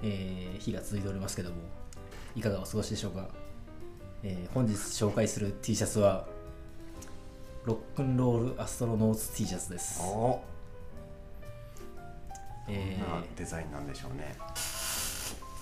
[0.02, 1.56] えー日が続いておりますけども
[2.34, 3.30] いかがお過ごしでしょうか、
[4.22, 6.26] えー本日紹介する T シャツは
[7.64, 10.42] ロックンロールアストロノーツ T シャツです、お
[12.68, 14.36] えどんなーデザインなんでしょうね。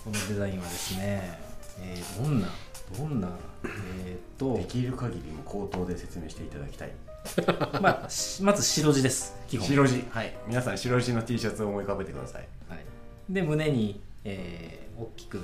[0.05, 1.39] このデザインはですね、
[1.81, 2.49] えーどんな
[2.97, 3.29] どんな
[3.65, 6.93] えーっとできる限りも口頭で説明していただきたい。
[7.81, 9.67] まあ、しまず白地です基本。
[9.67, 10.05] 白地。
[10.11, 10.37] はい。
[10.47, 12.47] 皆さん白地の T シャツを思い浮かべてください。
[12.69, 12.85] はい、
[13.31, 15.41] で胸に、えー大きく、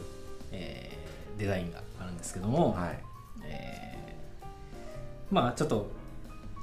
[0.52, 2.98] えーデザインがあるんですけども、はい。
[3.44, 5.90] えーまあちょっと、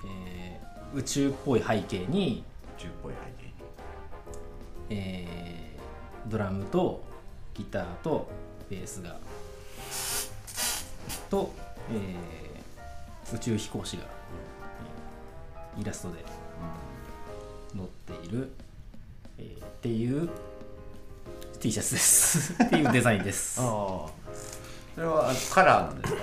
[0.05, 2.43] えー宇宙っぽい背景に、
[2.77, 3.53] 宇宙っぽい背景に。
[4.89, 7.03] えードラムと
[7.53, 8.29] ギターと
[8.69, 9.17] ベースが
[11.29, 11.53] と、
[11.91, 14.03] えー宇宙飛行士が、
[15.75, 16.23] えーイラストで
[17.75, 17.87] 載っ
[18.19, 18.49] ている、
[19.37, 20.29] えーっていう
[21.59, 22.53] T シャツです。
[22.63, 23.59] っていうデザインです。
[23.61, 23.65] ああ。
[24.95, 26.19] それはあのカラーなんですか？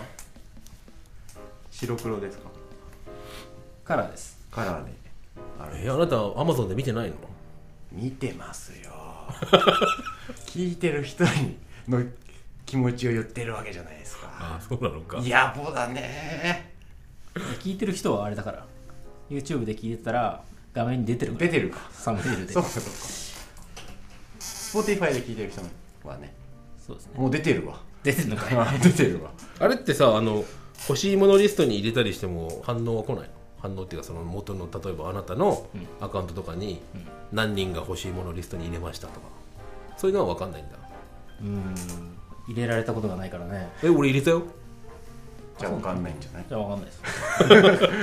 [1.71, 2.49] 白黒ですか？
[3.85, 4.39] カラーです。
[4.51, 4.93] カラーで。
[5.61, 5.73] ある。
[5.85, 7.17] えあなたアマゾンで見てないの？
[7.93, 8.91] 見てますよ。
[10.47, 11.59] 聞いてる人に
[11.89, 12.03] の
[12.75, 14.29] 気持ちを言ってるわけじゃないですか。
[14.33, 15.19] あそうなのか。
[15.19, 15.23] 野
[15.53, 16.75] 暮だね。
[17.63, 18.67] 聞いてる人はあれだから
[19.31, 20.43] YouTube で聞いてたら
[20.73, 21.79] 画面に出てる出てるか。
[21.93, 22.53] サムネイルで。
[22.53, 22.83] そうかそう。
[22.83, 22.91] か
[24.41, 25.63] Spotify で聞いてる人
[26.09, 26.35] はね。
[26.85, 27.13] そうですね。
[27.17, 27.81] もう出てるわ。
[28.03, 28.79] 出てるのかい。
[28.83, 29.31] 出てるわ。
[29.61, 30.45] あれってさあの
[30.89, 33.35] 欲しいものリストに入れたりしても反応は来ないの？
[33.63, 35.65] 反応っていうかその元の例えばあなたの
[36.01, 36.81] アカウントとかに
[37.31, 39.29] 何人が欲しいものリストに入れましたとか。
[39.97, 40.77] そういうのは分かんないんだ。
[41.41, 41.75] うん
[42.49, 43.71] 入れられたことがないからね。
[43.83, 44.43] え俺入れたよ。
[45.59, 46.45] じゃあ分かんないんじゃない？
[46.49, 47.03] じゃあわかんないです。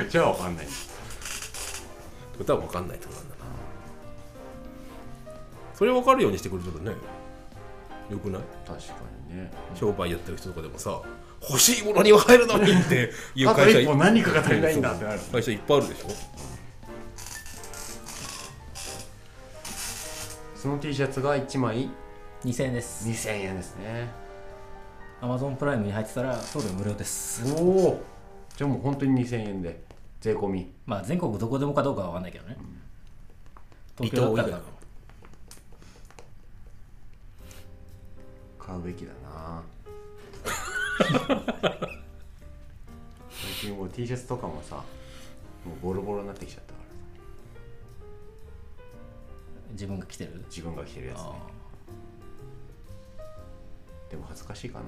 [0.12, 0.68] じゃあ分かんない。
[2.40, 3.42] 歌は分かんないってことなんだな。
[5.76, 6.98] それ分かるようにしてくれたらね。
[8.10, 8.42] よくない？
[8.66, 8.94] 確か
[9.30, 9.52] にね。
[9.76, 11.02] 商売やってる人とかでもさ
[11.48, 15.20] 欲しいものには入るのにっていう あと会社一歩何かが足りないんだってなる。
[15.32, 16.08] 会社いっぱいあるでしょ？
[20.56, 21.90] その T シャツが1枚
[22.46, 23.08] ？2000円です。
[23.08, 24.08] 2000円ですね
[25.22, 27.44] Amazon プライムに入ってたら送料無料です。
[27.54, 28.04] おお。
[28.58, 29.84] じゃあもう本当に2000円で
[30.20, 30.74] 税込み。
[30.86, 32.58] まあ全国どこでもかどうかは分かんないけどね。
[33.98, 34.62] 東伊京だったら
[38.58, 39.64] 買うべきだな。
[43.30, 44.84] 最近もう T シャツとかもさも
[45.76, 46.86] うボロボロになってきちゃったから。
[46.86, 46.92] さ
[49.74, 50.44] 自分が着てる？
[50.50, 51.24] 自分が着てるやつね。
[51.28, 51.36] あ。
[54.10, 54.86] でも恥ずかしいかな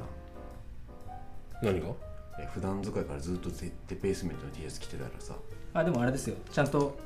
[1.64, 1.88] 何が？
[2.40, 5.34] え普段使いからずっとゼデペースメントの T シャツ着てたらさ。
[5.34, 6.36] ーあでもあれですよ。
[6.52, 6.98] ちゃんと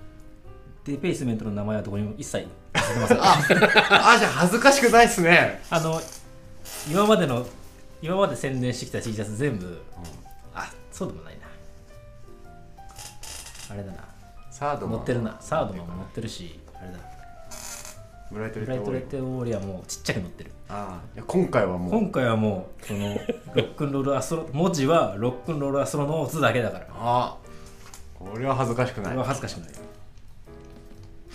[0.85, 2.47] デペースメントの名前はどこにも一切。
[2.73, 5.61] 載せてませんあじゃあ恥ずかしくないっすね。
[5.69, 6.01] あの
[6.89, 7.45] 今までの
[8.01, 9.81] 今まで宣伝してきた T シャツ全部、
[10.53, 11.47] あそうでもないな。
[13.69, 13.97] あれだな。
[14.49, 15.38] サードマン載ってるな。
[15.41, 17.16] サードマンも載ってるしあれだブライトレ
[18.32, 20.52] ブライトレッッドウォーリアもちっちゃく載ってる。
[20.68, 21.91] ああいや今回はもう。
[21.91, 23.16] 今回はもうその
[23.56, 26.88] ロックンロールアストロ文字はロックンロールアストロノーツだけだから。
[26.91, 27.38] あ
[28.16, 29.06] これは恥ずかしくない。
[29.06, 29.70] これは恥ずかしくない。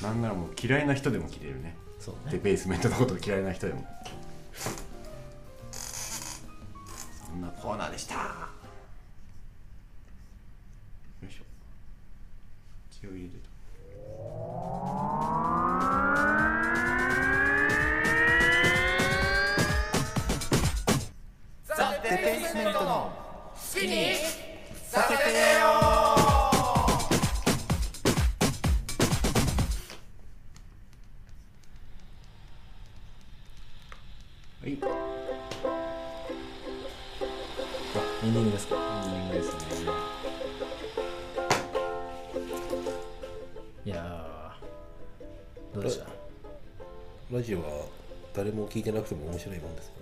[0.02, 1.76] なんならもう嫌いな人でも着れるね。
[1.98, 2.32] そうね。
[2.32, 3.86] デペースメントのこと嫌いな人でも。
[5.70, 8.14] そんなコーナーでした。
[8.14, 8.20] よ
[11.26, 11.44] いしょ。
[12.90, 13.36] 血を入れて。
[15.80, 16.11] た
[22.12, 23.10] ザ・デペースメントの
[23.54, 24.14] 好きに
[24.86, 25.28] させてよ。
[34.60, 34.68] はい。
[34.72, 34.80] エン
[38.34, 38.74] ディングですか？
[38.76, 38.78] エ
[39.08, 39.60] ンディングですね。
[43.86, 46.04] いやーどうでした？
[47.32, 47.86] ラジオは
[48.34, 50.00] 誰も聞いてなくても面白いもんですよね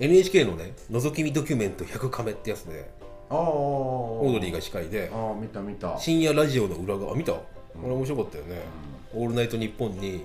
[0.00, 2.88] NHK のね「のぞき見ドキュメント100カメ」ってやつで
[3.30, 5.10] ああオオードリーが司会で。
[5.12, 5.98] ああ見た見た。
[5.98, 7.14] 深夜ラジオの裏側。
[7.14, 7.32] 見た？
[7.32, 7.42] こ
[7.84, 8.62] れ面白かったよね
[9.14, 10.24] 「オールナイトニッポン」に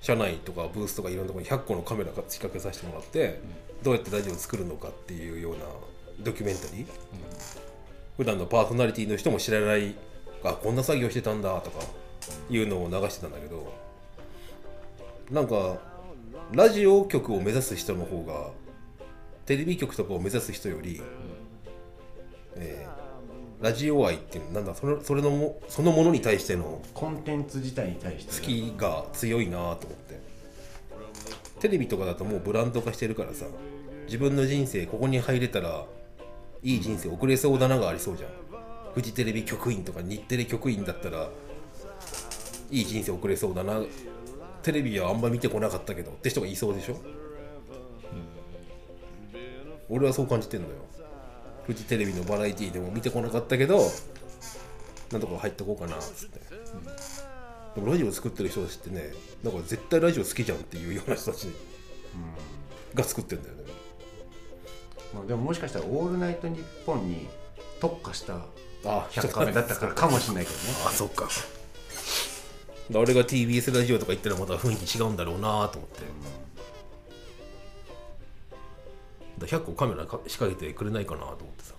[0.00, 3.40] 社内とかブースとかいろんなところに100個のカメラが仕掛けさせてもらって
[3.82, 5.60] どうやってラジオを作るのかっていうような
[6.20, 6.86] ドキュメンタリー。
[8.16, 9.94] 普段のパーソナリティの人も知らない
[10.42, 11.78] あこんな作業してたんだとか
[12.50, 13.72] いうのを流してたんだけど
[15.30, 15.78] なんか
[16.52, 18.50] ラジオ局を目指す人の方が
[19.46, 21.00] テレビ局とかを目指す人より、
[22.56, 23.00] えー
[23.60, 30.18] ラジオ愛っていうなんだそれそれのもそのものに対してのコンテンツ自体に対して好きが強いなと思って。
[31.60, 33.44] テレビとかだともうブランド化してるからさ
[34.06, 35.84] 自分の人生ここに入れたら
[36.62, 38.30] いい人生送れそうだながありそうじゃん。
[38.94, 41.28] フジテレビ局員とか日テレ局員だったら
[42.70, 43.82] いい人生送れそうだな。
[44.62, 46.96] テレビはあんま見てこなかったけどって人がいそうでしょ、
[49.90, 50.74] 俺はそう感じてんのよ。
[51.66, 53.80] フジテレビのバラエティーでも見てこなかったけど
[55.12, 56.40] なんとか入ってこうかなっつって。
[57.74, 59.12] でもラジオ作ってる人たちってね
[59.44, 61.48] なんか絶対ラジオ好きじゃんっていうような人たち
[62.94, 63.62] が作ってんだよね。
[65.14, 67.28] まあ、でももしかしたら「オールナイトニッポン」に
[67.80, 68.36] 特化した
[68.84, 70.62] あ100カメだったからかもしれないけどね。
[70.86, 71.28] あそっか。
[72.92, 76.00] 俺が TBS ラジオとか行ったらまた雰囲気違うんだろうなと思って。
[76.00, 76.39] だか
[79.40, 81.74] ら100個カメラか仕掛けてくれないかなと思ってさ。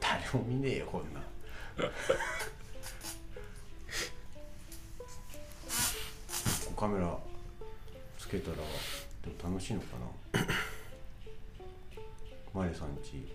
[0.00, 1.20] 誰も見ねえよこんな。
[6.76, 7.16] カメラ
[8.18, 9.86] つけたらでも楽しいのか
[10.34, 10.46] な。
[12.52, 13.26] マリさんち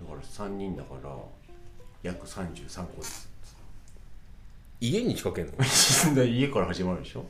[0.00, 1.10] だから3人だから
[2.02, 3.28] 約33個です。
[4.80, 5.46] 家に仕掛けん
[6.10, 6.14] の？
[6.14, 7.24] で家から始まるでしょ。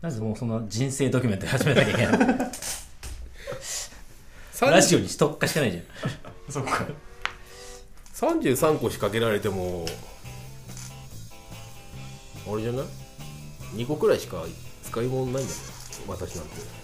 [0.00, 2.52] なぜもうその人生ドキュメンタリー始めなきゃいけないの？
[4.70, 5.84] ラジオに特化してないじゃん。
[6.52, 6.86] そっか。
[8.14, 9.84] 33個仕掛けられても
[12.46, 12.86] あれじゃない
[13.74, 14.44] ？2個くらいしか
[14.84, 15.58] 使い物ないんだよ
[16.06, 16.82] 私なんて。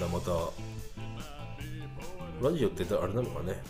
[0.00, 0.30] だまた
[2.42, 3.62] ラジオってあれなのかね。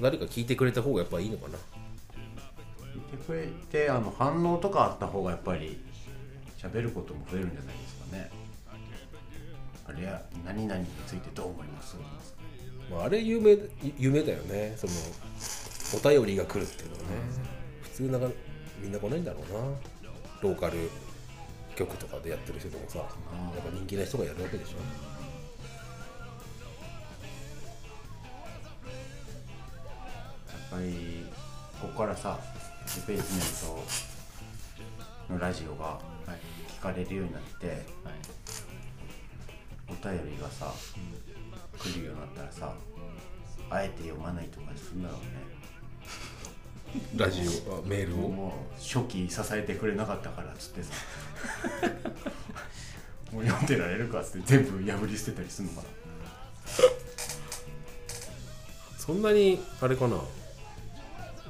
[0.00, 1.58] 誰か聞いてくれた方がやっぱいいのかな。
[2.92, 5.80] 聞いてくれてあの反応とかあった方がやっぱり
[6.64, 8.30] 喋ることも増えるんじゃないですかね。
[9.86, 11.96] あれや何々についてどう思います？
[12.90, 13.56] まあ、あれ有名
[13.98, 14.74] 夢だよね。
[14.76, 14.92] その
[15.94, 17.06] お便りが来るっていうのはね、
[17.82, 18.28] 普通なんか
[18.80, 19.60] みんな来ないんだろうな。
[20.42, 20.90] ローカル
[21.76, 24.76] 局とかでやってる人でもさやっぱ人気な人がやるわけでしょ。
[24.78, 24.82] や
[30.54, 31.26] っぱり
[31.80, 32.38] ここからさ
[33.06, 33.78] ベースメン
[35.28, 36.53] トのラジオが聞
[36.84, 37.82] かれるようになって、
[39.88, 40.70] お便りがさ、
[41.78, 42.74] 来るようになったらさ
[43.70, 45.26] あえて読まないとかするんだろうね。
[47.16, 48.28] ラジオあメールを？
[48.28, 50.92] もう初期支えてくれなかったからっつってさ。
[53.32, 55.88] もう読んでられるかっつって全部破り捨てたりするのかな。
[58.98, 60.18] そんなにあれかな？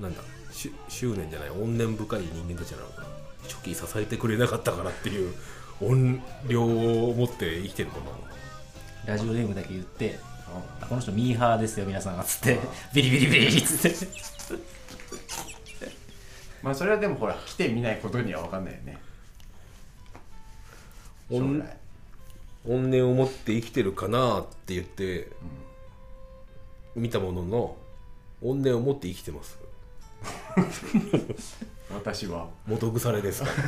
[0.01, 3.09] なんだし執念じゃない怨念深い人間たちなのかな？
[3.49, 5.35] 初期支えてくれなかったからっていう
[5.81, 7.99] 音量を持って生きてるか
[9.07, 10.19] なラジオネームだけ言って
[10.81, 12.59] あこの人ミーハーですよ皆さんっつって。
[12.95, 14.07] ビリビリビリっつって。
[16.62, 18.99] まあそれはでもほら来てみないことには分かんないよね。
[21.31, 21.77] 将怨来
[22.66, 25.29] 怨念を持って生きてるかなって言って、
[26.95, 27.77] 見たものの
[28.43, 29.59] 怨念を持って生きてます
[31.93, 32.48] 私は。
[32.66, 33.48] 元腐れですか。
[33.48, 33.55] ら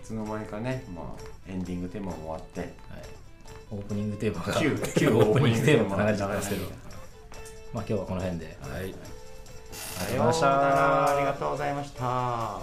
[0.00, 1.06] いつの間にかねまあ
[1.48, 2.72] エンディングテーマも終わって。
[3.70, 4.54] オープニングテーマが。
[4.60, 6.62] 旧旧 オープニングテーマが流れちゃ流ったんですけど。
[7.72, 8.56] まあ今日はこの辺で。
[8.60, 8.80] はい。
[8.80, 8.82] あ
[10.10, 11.16] りがとうございました。
[11.16, 12.60] ありがとうございました